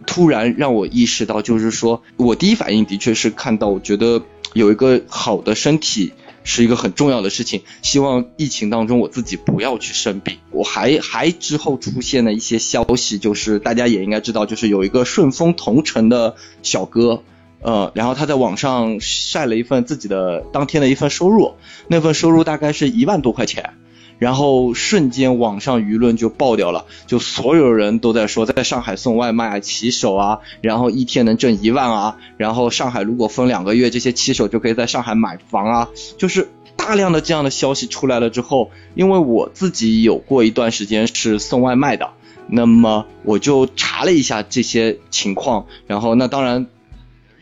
[0.06, 4.22] 突然让我意识到，就是说我第一反应的确是看到，我觉得
[4.54, 6.14] 有一个好的身体。
[6.44, 10.38] 是一个很重要的事情，希望疫情当中我自己不要去生病。
[10.50, 17.22] 我还还之后出现了一些消息，就是大家也应该知道，就是有一个顺丰同城的小哥，
[17.60, 21.54] 呃，然后他在网上晒了一份自己的当天的一份收入，
[21.88, 23.74] 那份收入大概是一万多块钱。
[24.22, 42.10] 然后瞬间网上舆论就爆掉了，就所有人都在说，在上海送外卖骑手啊，然后一天能挣一万啊，然后上海如果分两个月，这些骑手就可以在上海买房啊，就是大量的这样的消息出来了之后，因为我自己有过一段时间是送外卖的，
[42.46, 46.68] 那么我就查了一下这些情况，然后那当然。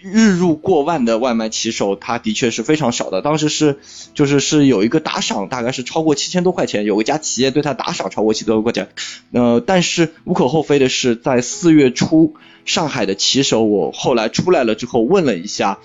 [0.03, 3.23] 日入过万的外卖骑手，他的确是非常少的。
[3.23, 3.79] 当时是，
[4.15, 8.89] 就是是有一个打赏，大概是超过七千多块钱，有一家企业对他打赏超过七千多块钱。
[9.33, 12.35] 呃，但是无可厚非的是，在四月初，
[12.65, 15.79] 上海的骑手，我后来出来了之后问了一下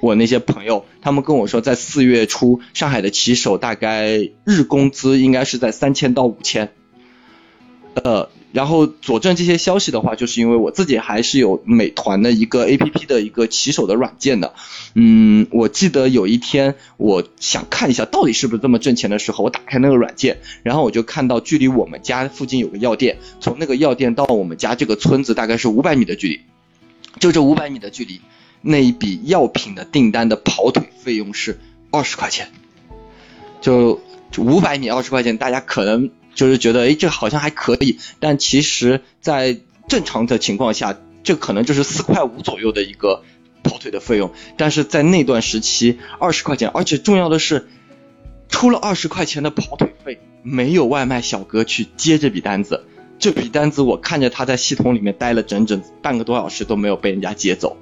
[0.00, 6.72] 我那些朋友，他们跟我说，在四月初，上海的骑手大概日工资应该是在三千到五千。
[7.94, 8.30] 呃。
[8.50, 14.54] 然后佐证这些消息的话，就是因为我自己还是有美团的一个 A P P 的一个骑手的软件的。
[14.94, 26.40] 嗯，我记得有一天我想看一下到底是不是这么挣钱的时候，我打开那个软件，然后我就看到距离我们家附近有个药店，从那个药店到我们家这个村子大概是五百米的距离，
[27.20, 28.22] 就这五百米的距离，
[28.62, 32.48] 那一笔药品的订单的跑腿费用是二十块钱，
[33.60, 34.00] 就
[34.38, 36.10] 五百米二十块钱，大家可能。
[36.38, 39.58] 就是觉得，哎，这好像还可以，但其实，在
[39.88, 43.24] 正常的情况下，这可能就是四块五左右的一个
[43.64, 44.30] 跑腿的费用。
[44.56, 47.66] 但是在那段时期，二十块钱，而且重要的是，
[48.48, 52.84] 出了二十块钱的跑腿费，没有外卖小哥去接这笔单子。
[53.18, 57.76] 这笔单子我看着他在系统里面待了整整半个多小时都没有被人家接走。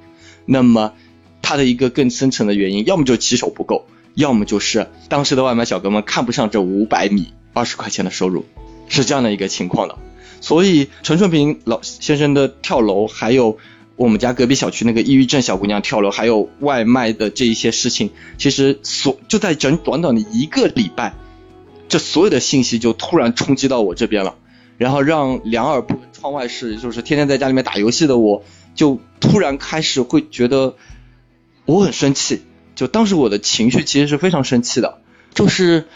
[0.47, 0.95] 那么，
[1.43, 3.85] 他的一个更深层的原因，要么就骑手不够，
[4.17, 7.33] 要么就是当时的外卖小哥们看不上这五百米。
[7.57, 8.45] 二十块钱的收入
[8.87, 9.97] 是这样的一个情况的，
[10.43, 13.57] 所以陈顺平老先生的跳楼，还有
[13.97, 21.15] 我们家隔壁小区那个抑郁症小姑娘跳楼，还有外卖的这一些事情，其实所就在整短短的一个礼拜，
[21.89, 24.35] 这所有的信息就突然冲击到我这边了，
[24.77, 28.45] 然后让两耳不闻窗外事，就是天天在家里面打游戏的我，
[28.75, 30.75] 就突然开始会觉得
[31.65, 32.43] 我很生气，
[32.77, 35.01] 就当时我的情绪其实是非常生气的，
[35.35, 35.87] 就是。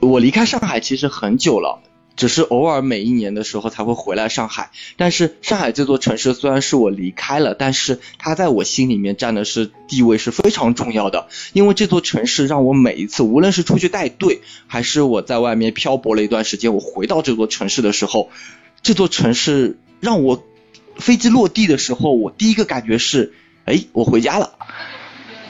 [0.00, 1.80] 我离开上海其实很久了，
[2.14, 4.70] 只是偶尔每一年的时候才会回来上海。
[4.98, 11.28] 但是上海这座城市虽然是我离开了，但是它在我心里面占的是地位是非常重要的。
[11.54, 18.28] 因为这座城市让我每一次，无论是出去带队，还是我在外面漂泊了一段时间，我回到这座城市的时候，
[18.82, 20.44] 这座城市让我
[20.96, 23.32] 飞机落地的时候，我第一个感觉是，
[23.64, 24.58] 哎，我回家了。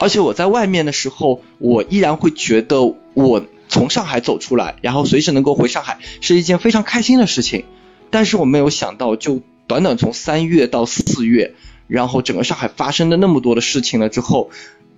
[0.05, 2.83] 而且我在外面的时候，我依然会觉得
[3.15, 3.43] 我。
[3.67, 7.65] 从上海走出来，然后随时能够回上海，是一件非常开心的事情。
[8.11, 11.55] 但是我没有想到，就短短从三月到四月，
[11.87, 14.51] 然后整个上海发生的那么多的事情了之后，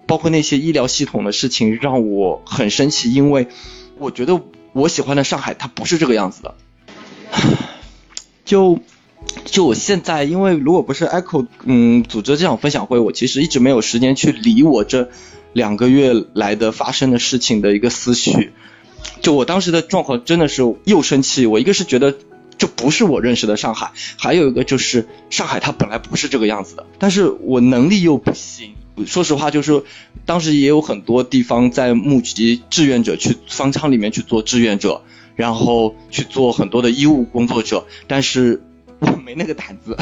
[0.05, 3.47] 包括那些医疗系统的事情，让我很生气，因为
[3.97, 4.41] 我觉得
[4.73, 6.55] 我喜欢的上海它不是这个样子的。
[8.43, 8.79] 就
[9.47, 15.09] 就我现在，因为如果不是 Echo 嗯组织这场分享会，我其实一直没有时间去理我这。
[15.53, 18.51] 两个月来的发生的事情的一个思绪，
[19.21, 21.47] 就我当时的状况真的是又生气。
[21.47, 22.15] 我一个是觉得
[22.59, 28.73] 这不是我认识的上海，还有一个就是上海它本来不是这个样子的，但是我能力又不行。
[29.07, 29.83] 说实话，就是
[30.27, 35.01] 当时也有很多地方在募集志愿者去方舱里面去做志愿者，
[35.35, 38.61] 然后去做很多的医务工作者，但是
[38.99, 39.97] 我没那个胆子，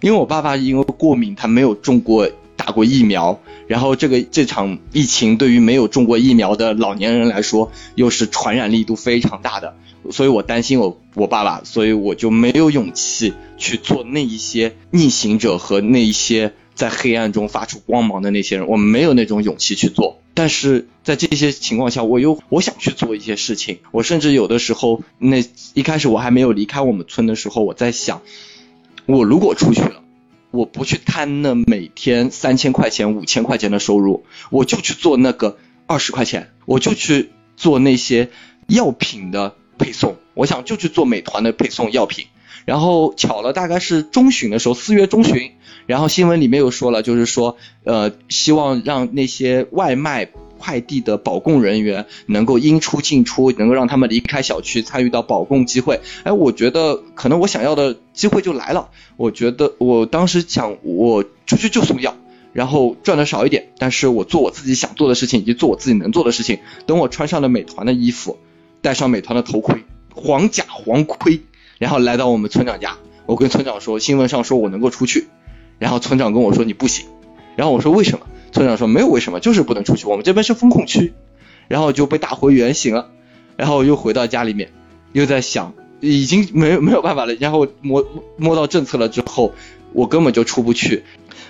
[0.00, 2.30] 因为我爸爸因为过敏，他没有中过。
[2.56, 9.74] 打过疫苗，然后这个这场疫情对于没有中过疫苗的老年人来说，又是传染力度非常大的，
[10.12, 20.20] 所以我担心我我爸爸，所以我就没有勇气去做那一些逆行者和那一些在黑暗中发出光芒的那些人，我没有那种勇气去做。
[20.34, 28.22] 但是在这些情况下，我又我想去做一些事情，我甚至有的时候，那一开始我还没有离开我们村的时候，我在想，
[29.06, 30.00] 我如果出去了。
[30.50, 35.58] 我不去贪那每天三千块钱、五千块钱的收入，我就去做那个
[35.88, 38.30] 二十块钱，我就去做那些
[38.68, 40.14] 药品的配送。
[40.34, 42.26] 我想就去做美团的配送药品。
[42.64, 45.52] 然后巧了，大概是中旬的时候，四月中旬，
[45.86, 50.30] 然后新闻里面又说了，就是说，呃，希望让那些外卖。
[50.56, 56.00] 快递的保供人员能够应出尽出，能够让他们离开小区，参与到保供机会。
[56.22, 58.88] 哎，我觉得可能我想要的机会就来了。
[59.18, 62.16] 我觉得我当时想，我出去就送药，
[62.54, 66.60] 然后赚的少一点，但是我做我自己想做的事情，以及做我自己能做的事情。
[66.86, 68.38] 等我穿上了美团的衣服，
[68.80, 69.84] 戴上美团的头盔，
[70.14, 71.42] 黄甲黄盔，
[71.78, 72.96] 然后来到我们村长家，
[73.26, 75.28] 我跟村长说，新闻上说我能够出去，
[75.78, 77.06] 然后村长跟我说你不行，
[77.56, 78.26] 然后我说为什么？
[78.52, 80.06] 村长说没有为什么，就是不能出去。
[80.06, 81.12] 我们这边是风控区，
[81.66, 83.10] 然后就被打回原形了。
[83.56, 84.72] 然后又回到家里面，
[85.12, 87.34] 又在想，已经没有没有办法了。
[87.34, 88.04] 然后摸
[88.36, 89.52] 摸到政策了之后，
[89.92, 91.04] 我根本就出不去。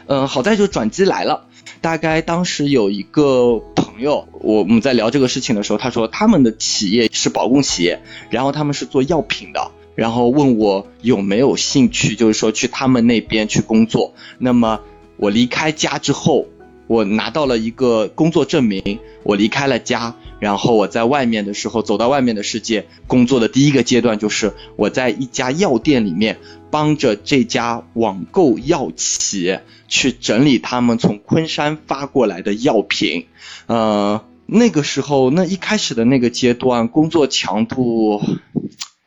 [0.06, 1.46] 嗯，好在就转机来了。
[1.80, 14.14] 大概当时有一个朋友，我们在聊这个事情的时候，他说他们的企业是保供企业，然后他们是做药品的，然后问我有没有兴趣，就是说去他们那边去工作。
[14.38, 14.80] 那么
[15.16, 16.46] 我离开家之后。
[16.86, 26.40] 我拿到了一个工作证明，我离开了家，然后我在外面的时候，走到外面的世界工作的第一个阶段就是我在一家药店里面
[26.70, 33.28] 帮着这家网购药企去整理他们从昆山发过来的药品。
[33.64, 38.20] 呃，那个时候那一开始的那个阶段工作强度，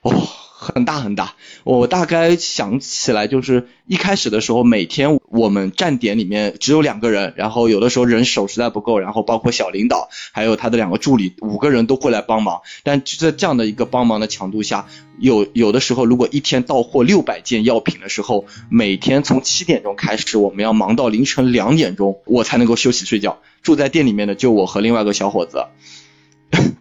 [0.02, 0.28] 哦。
[0.60, 12.62] 很大很大，我大概想起来就是一开始的时候，每天我们站点里面只有两个人，然后有的时候人手实在不够，然后包括小领导还有他的两个助理，五个人都会来帮忙。
[12.82, 14.88] 但就在这样的一个帮忙的强度下，
[15.20, 23.38] 有有的时候如果一天到货六百件药品的时候，每天从七点钟开始，我们要忙到凌晨两点钟，我才能够休息睡觉。
[23.62, 25.68] 住在店里面的就我和另外一个小伙子。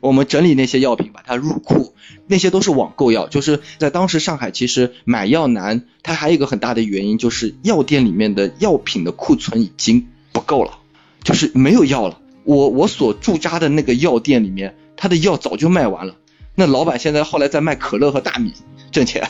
[0.01, 1.95] 我们整理那些药品，把它入库，
[2.27, 3.29] 那些都是网购药。
[3.29, 10.79] 就是在当时上海，其实买药难，它还有一个很大的原因，就是药店里面的药品的库存已经不够了，
[11.23, 12.21] 就是没有药了。
[12.45, 16.15] 我我所驻扎的那个药店里面，他的药早就卖完了。
[16.55, 18.53] 那老板现在后来在卖可乐和大米
[18.93, 19.29] 挣钱，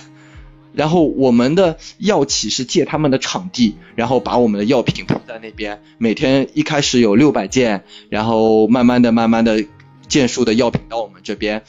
[0.75, 9.65] 然后我们的药企是借他们的场地，然后把我们的药品铺在那边，每天一开始有六百件，然后慢慢的、慢慢的。
[10.09, 11.63] 件数的药品到我们这边，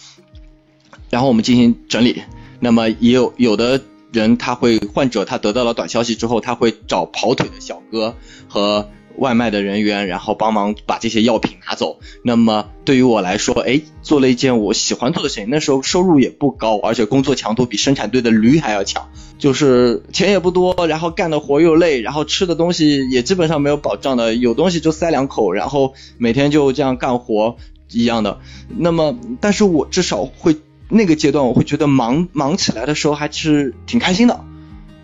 [1.10, 2.22] 然后我们进行整理。
[2.59, 3.82] 那么也有有的
[4.12, 8.16] 人他会患者他得到了短消息之后，他会找跑腿的小哥
[8.47, 12.00] 和外卖的人员，然后帮忙把这些药品拿走。
[12.24, 15.47] 那么对于我来说，哎，做了一件我喜欢做的事情。
[15.50, 19.09] 那时候收入也不高，而且工作强度比生产队的驴还要强，
[19.39, 27.58] 就是钱也不多，然后干的活又累，然后吃的东西也基本上没有保障的，有东西就塞两口，然后每天就这样干活。
[27.92, 30.58] 一样的，那么，但是我至少会
[30.89, 34.43] 那个阶段，我会觉得忙忙起来的时候还是挺开心的。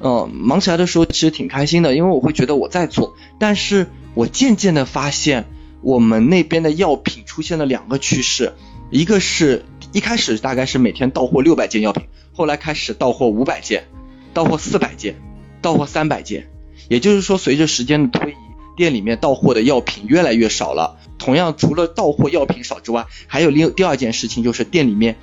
[0.02, 3.16] 嗯，忙起来的时候其实挺开心的，因为我会觉得我在做。
[3.40, 5.46] 但是我渐渐的发现，
[5.82, 8.54] 我们那边的药品出现了两个趋势，
[8.90, 12.04] 一个是一开始大概是每天到货六百件药品，
[12.34, 13.86] 后来开始到货五百件，
[14.34, 15.16] 到货四百件，
[15.62, 16.50] 到货三百件。
[16.90, 18.36] 也就是说，随着时间的推移，
[18.76, 20.98] 店里面到货的药品越来越少了。
[21.18, 25.18] 同样，除了到货药品少之外，还有另第二件事情就是店里面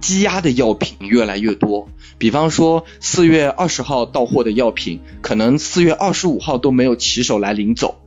[0.00, 1.88] 积压的药品越来越多。
[2.18, 8.00] 比方说，四月二十号到货的药品，可能四月二十五号都没有骑手来领走。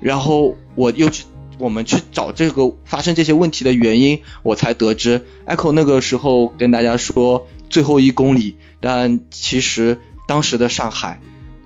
[0.00, 1.24] 然后我又去，
[1.58, 11.20] 我们去找这个发生这些问题的原因，我才得知，Echo 那个时候跟大家说最后一公里，但其实当时的上海，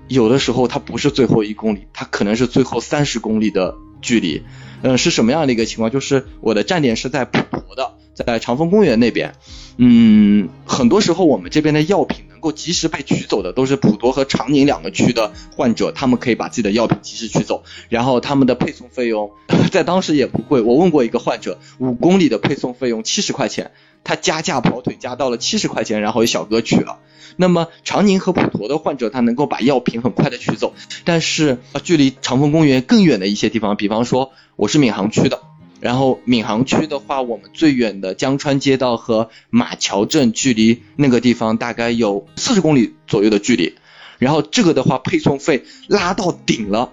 [0.07, 4.43] 有的时候它不是最后一公里，它可能是最后三十公里的距离。
[4.81, 5.89] 嗯，是什么样的一个情况？
[5.91, 9.33] 就是我的站点是在普陀的，在长风公园那边。
[9.77, 19.31] 嗯，很多时候我们这边的药品能够及时被取走的，都是普陀和长宁两个区的患者，他们可以把自己的药品及时取走，然后他们的配送费用
[19.71, 20.61] 在当时也不贵。
[20.61, 23.71] 我问过一个患者，五公里的配送费用七十块钱，
[24.03, 26.99] 他加价跑腿加到了七十块钱，然后有小哥取了。
[27.35, 30.73] 那么长宁和普陀的患者，他能够把药品很快的取走，
[31.05, 35.41] 但是距离长风公园更远的一些地方，比方说我是闵行区的。
[35.79, 43.75] 然后闵行区的话，我们最远的江川街道和马桥镇距离那个地方大概有四十公里左右的距离。
[44.17, 46.89] 然后这个的话，配送费拉到顶了，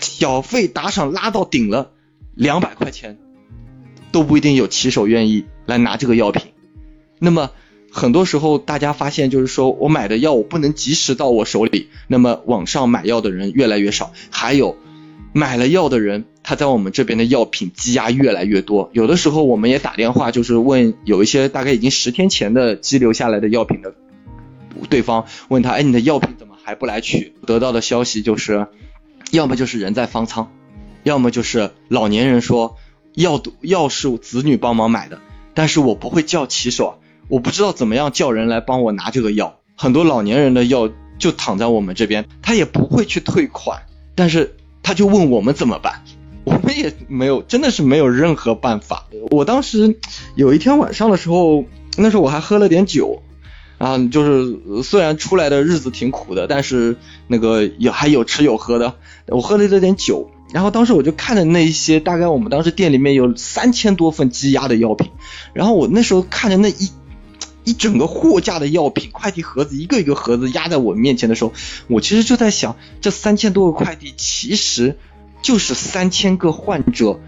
[0.00, 1.92] 小费打赏拉到顶了，
[2.34, 3.18] 两百块钱
[4.10, 6.42] 都不一定有骑手愿意来拿这个药品。
[7.18, 7.50] 那么
[7.90, 14.76] 很多时候大家发现，就是说我买的药我不能及时到我手里，那么网上买药的人越来越少，还有
[15.32, 16.26] 买了药的人。
[16.42, 23.94] 他在我们这边的药品积压越来越多，有的时候我们也打电话，就是问有一些大概已经十天前的积留下来的药品的
[24.88, 27.34] 对方，问他，哎，你的药品怎么还不来取？
[27.46, 28.66] 得到的消息就是，
[29.30, 30.50] 要么就是人在方舱，
[31.04, 32.76] 要么就是老年人说
[33.14, 35.20] 药药是子女帮忙买的，
[35.54, 36.98] 但是我不会叫骑手，
[37.28, 39.56] 我不知道怎么样叫人来帮我拿这个药。
[39.76, 43.82] 很多老年人的药就躺在我们这边，他也不会去退款，
[44.14, 46.02] 但是他就问我们怎么办。
[46.44, 49.06] 我们也没有，真的是没有任何办法。
[49.30, 49.98] 我当时
[50.34, 51.64] 有一天晚上的时候，
[51.96, 53.22] 那时候我还喝了点酒，
[53.78, 56.96] 啊，就是虽然出来的日子挺苦的，但是
[57.28, 58.94] 那个有还有吃有喝的。
[59.28, 65.10] 我喝了这点酒，然后当时我就看着那一些，大概我们当时店里面有三千多份积压的药品，
[65.52, 66.90] 然后我那时候看着那一
[67.64, 71.52] 一整个货架的药品，快递盒子一个一个盒子压在我面前的时候，
[71.88, 74.98] 我其实就在想，这三千多个快递其实。
[75.42, 77.18] 就是三千个患者，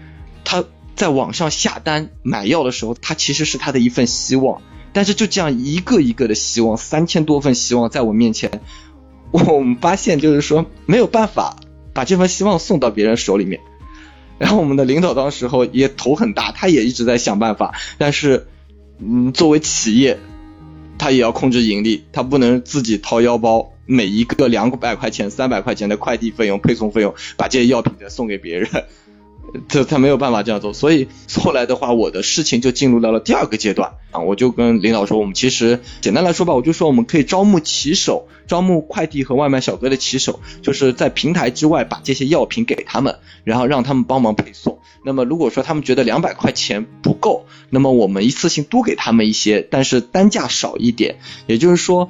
[0.45, 0.63] 他
[0.95, 4.61] 在网上下单买药的时候，他其实是他的一份希望。
[4.93, 8.61] 但是就这样一个一个的希望，三千多份希望在我面前，
[9.31, 11.57] 我们发现就是说没有办法
[11.93, 13.61] 把这份希望送到别人手里面。
[14.39, 17.75] 然后我们的领导当时候也头很大，他也一直在想办法。
[17.97, 18.47] 但是，
[18.99, 20.19] 嗯，作为企业，
[20.97, 23.69] 他也要控制盈利，他不能自己掏腰包。
[23.85, 28.69] 每一个两百块钱、三百块钱的快递费用、配送费用，把这些药品再送给别人，
[29.67, 30.73] 他他没有办法这样做。
[30.73, 44.79] 所以后来的话，我的事情就进入到了第二个阶段啊，我就跟领导说，我们其实简单来说吧，我就说我们可以招募骑手，招募快递和外卖小哥的骑手，就是在平台之外把这些药品给他们，然后让他们帮忙配送。
[45.05, 51.17] 那么如果说他们觉得两百块钱不够，那么我们一次性多给他们一些，但是单价少一点，
[51.47, 52.09] 也就是说。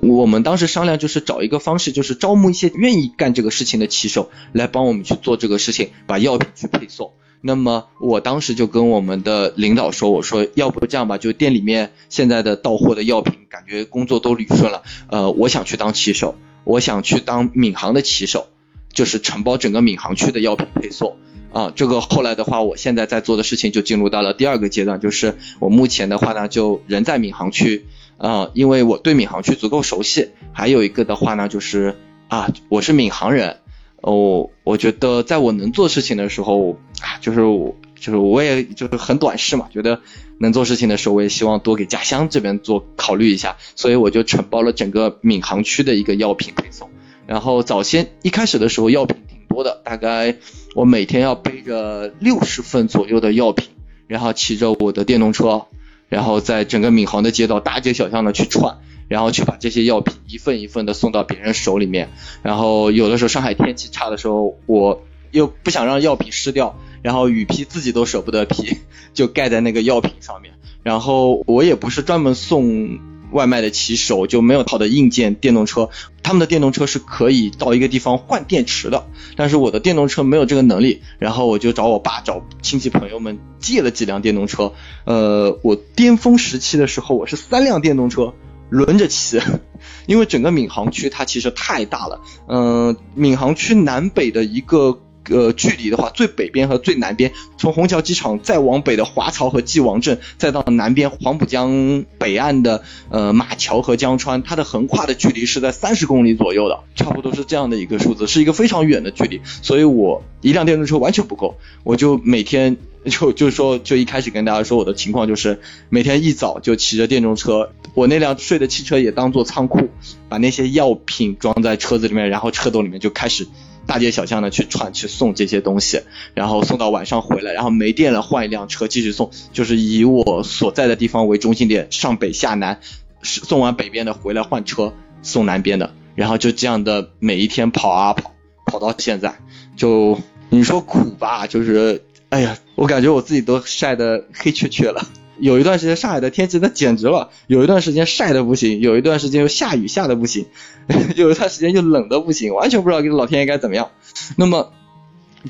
[0.00, 7.12] 我们当时商量就是找一个方式，就是招募一些愿意干这个事情的骑手来帮我们去做这个事情，把药品去配送。
[7.42, 14.82] 那么我当时就跟我们的领导说，我说要不这样吧，就店里面现在的到货的药品，感觉工作都捋顺了。
[15.08, 18.46] 呃，我想去当骑手，我想去当闵行的骑手，
[18.94, 21.16] 就是承包整个闵行区的药品配送。
[21.52, 27.84] 啊，这个后来的话，我现在在做的事情就进入到了第二个阶段，就是我目前的话呢，就人在闵行区。
[28.22, 31.96] 啊，因为我对闵行区足够熟悉，还有一个的话呢，就是
[32.28, 33.56] 啊，我是闵行人，
[34.00, 40.02] 哦，我觉得在我能做事情的时候啊，就是我就是我也就是很短视嘛，觉得
[40.38, 46.90] 能做事情的时候，我也希望多给家乡这边做考虑一下，所以我就承包了整个闵行区的一个药品配送。
[47.26, 50.36] 然后早先一开始的时候，药品挺多的，大概
[50.76, 53.70] 我每天要背着六十份左右的药品，
[54.06, 55.66] 然后骑着我的电动车。
[56.12, 62.10] 然后在整个闵行的街道大街小巷的去串，然后去把这些药品一份一份的送到别人手里面。
[62.42, 68.76] 然后有的时候上海天气差的时候，我又不想让药品湿掉，然后雨披自己都舍不得披，
[69.14, 70.52] 就盖在那个药品上面。
[70.82, 72.98] 然后我也不是专门送
[73.30, 75.88] 外卖的骑手，就没有好的硬件电动车。
[76.22, 79.06] 他们的电动车是可以到一个地方换电池的，
[79.36, 81.02] 但是我的电动车没有这个能力。
[81.18, 84.72] 然后我就找我爸、找亲戚朋友们借了几辆电动车。
[85.04, 88.34] 呃，我巅峰时期的时候，我是三辆电动车
[88.68, 89.40] 轮着骑，
[90.06, 92.20] 因为整个闵行区它其实太大了。
[92.48, 95.00] 嗯，闵行区南北的一个。
[95.30, 109.40] 呃，距离的话，最北边和最南边，从虹桥机场再往北的华漕和纪王镇，再到南边黄浦江北岸的呃马桥和江川，它的横跨的距离是在三十公里左右的，差不多是这样的一个数字，是一个非常远的距离。
[109.44, 119.88] 所以我一辆电动车完全不够，我就每天就就是说，就一开始跟大家说我的情况就是每天一早就骑着电动车，我那辆睡的汽车也当做仓库，
[120.28, 123.46] 把那些药品装在车子里面，然后车斗里面就开始。
[123.86, 126.02] 大街小巷的去串去送这些东西，
[126.34, 132.80] 然后送到晚上回来，然后没电了换一辆车继续送，就是以我所在的地方为中心点，上北下南，
[133.22, 134.92] 送完北边的回来换车
[135.22, 138.32] 送南边的，然后就这样的每一天跑啊跑，
[138.66, 139.38] 跑到现在，
[139.76, 140.18] 就
[140.48, 145.06] 你说苦吧，就是哎呀，我感觉我自己都晒得黑黢黢了。
[145.42, 150.46] 有一段时间上海的天气那简直了，有一段时间晒的不行，有一段时间又下雨下的不行，
[151.16, 153.90] 有一段时间又冷的不行，完全不知道跟老天爷该怎么样。
[154.36, 154.72] 那么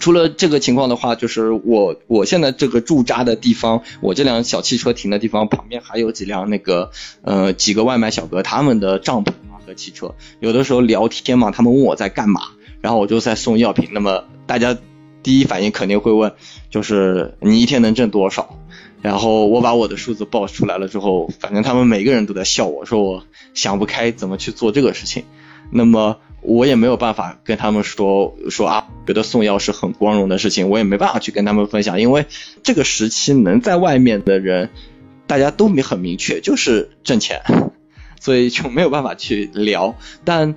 [0.00, 6.90] 除了这个情况的话，就是我我现在这个驻扎的地方，我这辆小汽车停的地方旁边还有几辆那个
[7.20, 12.40] 呃几个外卖小哥他们的帐篷啊和汽车，有的时候聊天嘛，他们问我在干嘛，
[12.80, 13.90] 然后我就在送药品。
[13.92, 14.74] 那么大家
[15.22, 16.32] 第一反应肯定会问，
[16.70, 18.56] 就是你一天能挣多少？
[19.02, 25.24] 然后我把我的数字报出来了之后，反正他们每个人都在笑我，说我想不开怎么去做这个事情。
[25.70, 32.26] 那么我也没有办法跟他们说 说啊，觉得送药是很光荣的事情，我也没办法去跟他们分享，因为
[32.62, 34.70] 这个时期能在外面的人，
[35.26, 37.42] 大家都没很明确，就是挣钱，
[38.20, 39.96] 所以就没有办法去聊。
[40.24, 40.54] 但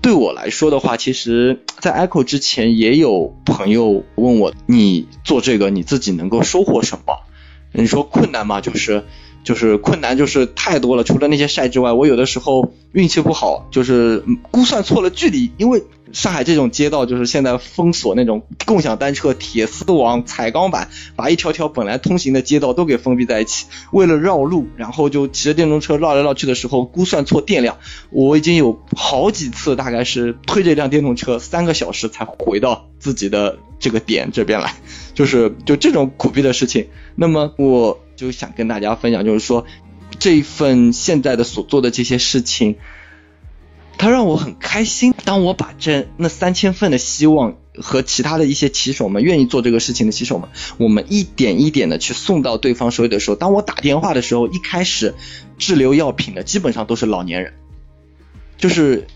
[0.00, 7.27] 对我来说的话，其实，在 Echo 之前也有朋友问我，你做这个你自己能够收获什么？
[7.72, 9.04] 你说困难吗，就是
[9.48, 11.04] 就是困难就是太多了。
[11.04, 15.50] 除了那些晒之外，我有的时候运气不好，就是估算错了距离。
[15.56, 23.64] 因为上海这种街道就是现在封锁那种共享单车、铁丝网、彩钢板，把一条条本来通行的街道都给封闭在一起。
[23.90, 27.78] 为了绕路，然后就骑着电动车绕来绕去的时候，估算错电量。
[28.10, 34.74] 我已经有好几次，大概是推着一辆电动车三个小时才回到自己的这个点这边来。
[35.14, 39.64] 就是就这种苦逼的事情，那么我就想跟大家分享，就是说
[40.18, 42.76] 这一份现在的所做的这些事情，
[43.96, 45.14] 它让我很开心。
[45.24, 55.14] 当我把这那三千份的希望和其他的一些骑手们愿意做这个事情的骑手们，我们一点一点的去送到对方手里的时候，当我打电话的时候，一开始
[55.56, 57.52] 滞留药品的基本上都是老年人，
[58.56, 59.06] 就是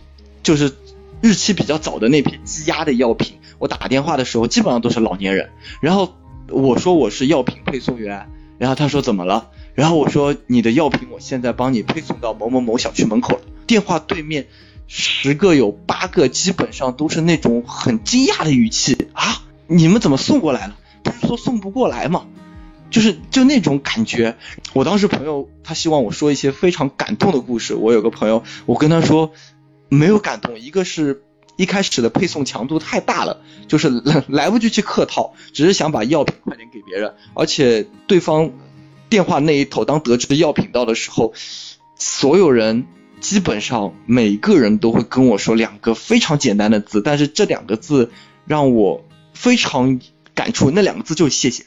[0.45, 0.73] 就是
[1.21, 3.39] 日期比较早的那批积压的药品。
[3.59, 5.51] 我打电话的时候基本上都是老年人，
[5.81, 6.15] 然后
[6.49, 8.29] 我说我是药品配送员，
[8.63, 9.51] 然后他说怎么了？
[9.75, 13.41] 然后我说你的药品我现在帮你配送到某某某小区门口了。
[13.67, 14.47] 电话对面
[14.87, 20.77] 十个有八个基本上都是那种很惊讶的语气啊，你们怎么送过来了？
[21.03, 22.27] 不是说送不过来吗？
[22.89, 24.37] 就是就那种感觉。
[24.75, 29.33] 我当时朋友他希望我说一些非常感动的故事，我有个朋友，我跟他说
[29.89, 31.25] 没有感动，一个是。
[31.57, 37.15] 一开始的配送强度太大了，就是来 来不及去客套，只是想把药品快点给别人。
[37.35, 38.53] 而且对方
[39.09, 41.35] 电话那一头，当得知药品到的时候，
[41.97, 42.87] 所有人
[43.21, 48.11] 基本上每个人都会跟我说两个非常简单的字，但是这两个字
[48.47, 49.05] 让我
[49.35, 50.01] 非常
[50.35, 50.71] 感触。
[50.71, 51.67] 那两个字就是谢谢，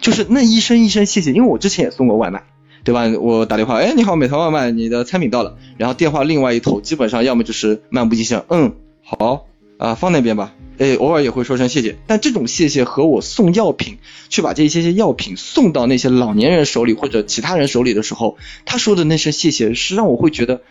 [0.00, 1.32] 就是那一声一声谢谢。
[1.32, 2.44] 因为我之前也送过外卖。
[2.84, 3.06] 对吧？
[3.20, 5.56] 我打电话，哎，你好，美团外卖，你的餐品到了。
[5.78, 9.46] 然后电话另外一头，基本上要么就是漫不经心，嗯，好，
[9.78, 10.54] 啊，放那边吧。
[10.78, 11.96] 哎，偶尔也会说声谢谢。
[12.08, 13.98] 但这种谢谢和我送药品，
[14.28, 20.62] 去把这一些些药品送到那些老年人手里或者其他人手里的时候，他说的那声谢谢，是让我会觉得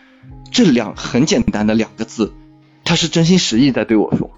[0.50, 2.34] 这两很简单的两个字，
[2.84, 4.32] 他是真心实意在对我说，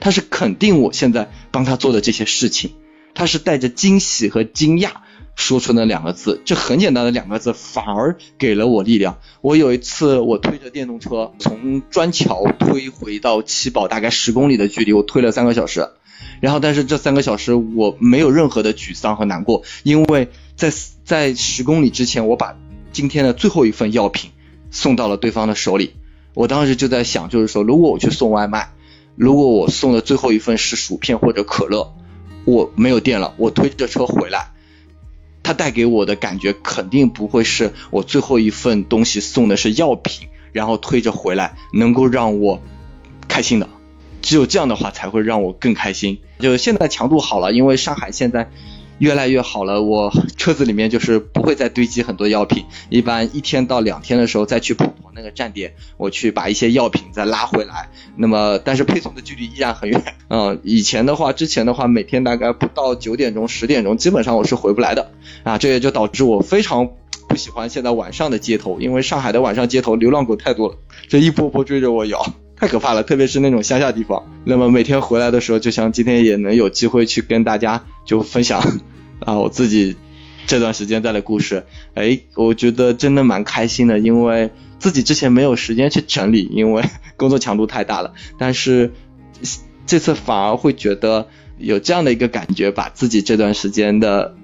[0.00, 2.72] 他是肯定我现在帮他做的这些事情，
[3.14, 4.90] 他是带着惊喜和惊讶。
[5.34, 9.18] 说出那两个字，这很简单的两个字，反而给了我力量。
[9.40, 15.88] 我有一次，我推着电动车从砖桥推回到七宝，大概十公里的距离，我推了三个小时。
[16.40, 20.70] 然后，但是这三个小时我没有任何的沮丧和难过，因为在
[21.04, 22.56] 在十公里之前，我把
[22.92, 24.30] 今天的最后一份药品
[24.70, 25.94] 送到了对方的手里。
[26.34, 28.72] 我当时就在想，就是说，如果我去送外卖，
[29.16, 31.94] 如果我送的最后一份是薯片或者可乐。
[32.46, 34.52] 我没有电了，我推着车回来，
[35.42, 42.62] 它带给我的感觉肯定不会是我最后一份东西送的是药品，然后推着回来能够让我
[43.28, 43.68] 开心的。
[44.22, 46.18] 只有这样的话才会让我更开心。
[46.38, 48.50] 就现在强度好了，因为上海现在
[49.00, 57.88] 越来越好了，我车子里面就是不会再堆积很多药品，一般一天到两天的时候再去普陀那个站点，我去把一些药品再拉回来。
[58.16, 60.14] 那么，但是配送的距离依然很远。
[60.28, 65.12] 嗯，以前的话，之前的话，每天大概不到九点钟、十点钟，基本上我是回不来的。
[65.44, 66.90] 啊，这也就导致我非常
[67.26, 70.76] 不喜欢现在晚上的街头，因为上海的晚上街头流浪狗太多了，
[71.08, 72.34] 这一波波追着我咬。
[72.60, 74.22] 太可怕了，特别是那种乡下地方。
[74.44, 78.60] 那么每天回来的时候，就像今天也能有机会去跟大家就分享
[79.20, 79.96] 啊我自己
[80.46, 81.64] 这段时间在的故事。
[81.94, 86.84] 哎，我觉得真的蛮开心的，因为自己之前没有时间去整理，因为
[87.16, 88.12] 工作强度太大了。
[88.38, 88.92] 但是
[89.86, 94.36] 这次反而会觉得有这样的一个感觉，把自己这段时间的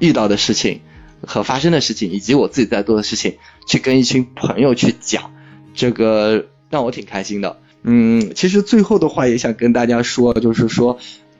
[0.00, 0.80] 遇到的事情
[1.24, 3.36] 和发生的事情，以及我自己在做的事情，
[3.68, 5.30] 去跟一群朋友去讲
[5.72, 6.46] 这个。
[6.74, 10.98] 让我挺开心的，嗯，其实最后的话也想跟大家说，就是说，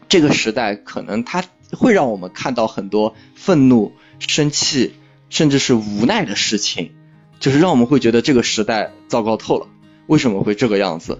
[0.08, 1.42] 这个时代可能它
[1.72, 3.90] 会让我们看到很多愤怒、
[4.20, 4.94] 生气，
[5.30, 6.92] 甚至是无奈的事情，
[7.40, 9.66] 就是让我们会觉得这个时代糟糕透了，
[10.06, 11.18] 为什么会这个样子？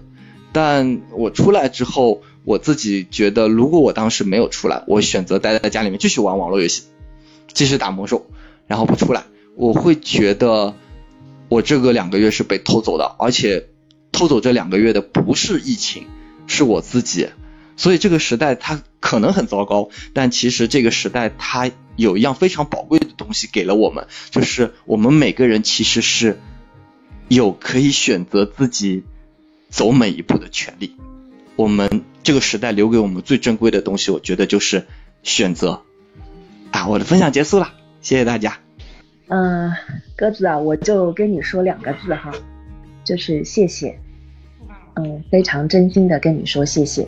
[0.53, 6.83] 但我出来之后，我自己觉得，如果我当时没有出来，我选择待在家里面继续玩网络游戏，
[7.53, 8.27] 继续打魔兽，
[8.65, 9.25] 然后不出来，
[9.57, 10.73] 我会觉得
[11.49, 13.67] 我这个两个月是被偷走的，而且。
[14.15, 16.07] 偷走这两个月的不是疫情，
[16.47, 17.27] 是我自己。
[17.75, 26.39] 所以这个时代它可能很糟糕，但其实这个时代它有一样非常宝贵的东西给了我们，就是我们每个人其实是
[27.27, 29.03] 有可以选择自己
[29.69, 30.95] 走每一步的权利。
[31.57, 34.87] 我们这个时代留给我们最珍贵的东西，我觉得就是
[35.23, 35.81] 选择。
[36.71, 38.59] 啊，我的分享结束了，谢谢大家。
[39.27, 39.73] 嗯，
[40.15, 42.31] 鸽子啊，我就跟你说两个字哈，
[43.03, 43.99] 就是谢谢。
[44.95, 47.07] 嗯，非常真心的跟你说谢谢，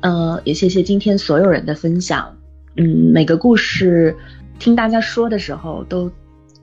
[0.00, 2.36] 呃，也谢谢今天所有人的分享。
[2.76, 4.16] 嗯，每个故事
[4.58, 6.10] 听大家说的时候，都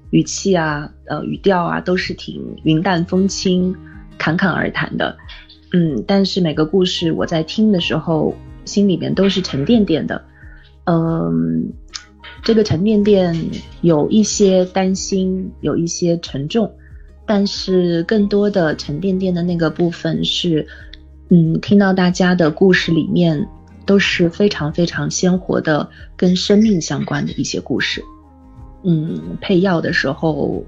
[0.09, 3.75] 语气啊，呃，语调啊，都是挺云淡风轻、
[4.17, 5.17] 侃侃而谈的。
[5.71, 8.33] 嗯，但是每个故事我在听的时候，
[8.63, 10.23] 心里面都是沉甸甸的。
[10.85, 11.73] 嗯，
[12.43, 13.35] 这个沉甸甸
[13.81, 16.71] 有一些担心，有一些沉重。
[17.25, 20.67] 但是更多的沉甸甸的那个部分是，
[21.29, 23.47] 嗯，听到大家的故事里面
[23.85, 28.03] 都是非常非常鲜活的，跟生命相关的一些故事。
[28.83, 30.63] 嗯，配药的时候，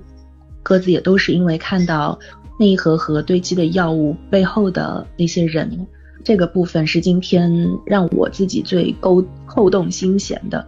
[0.64, 2.18] 鸽子也都是因为看到
[2.60, 5.86] 那一盒盒堆积的药物背后的那些人，
[6.24, 10.68] 这个部分是今天让我自己最勾扣动心弦的。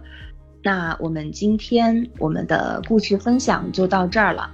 [0.62, 4.48] 那我们今天我们的故事分享就到这儿了。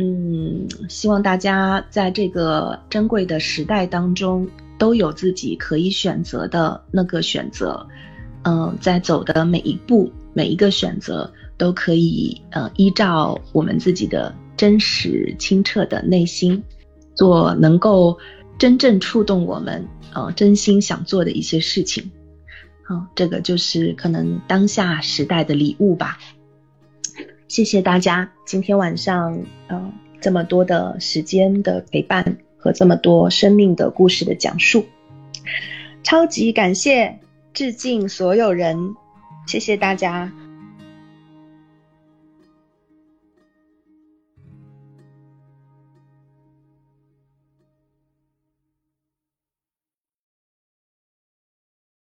[0.00, 4.48] 嗯，希望大家在这个珍贵的时代当中
[4.78, 7.86] 都有自己可以选择的那个选择。
[8.44, 16.62] 嗯，在走的每一步、每一个选择都可以呃依照我们自己的真实清澈的内心，
[17.14, 18.18] 做能够
[18.58, 22.10] 真正触动我们呃真心想做的一些事情。
[22.84, 26.18] 好，这个就是可能当下时代的礼物吧。
[27.50, 29.36] 谢谢大家今天晚上，
[29.66, 34.86] 呃，这么多的时间的陪伴和这么多生命的故事的讲述，
[36.04, 37.18] 超级感谢，
[37.52, 38.94] 致敬所有人，
[39.48, 40.30] 谢谢大家。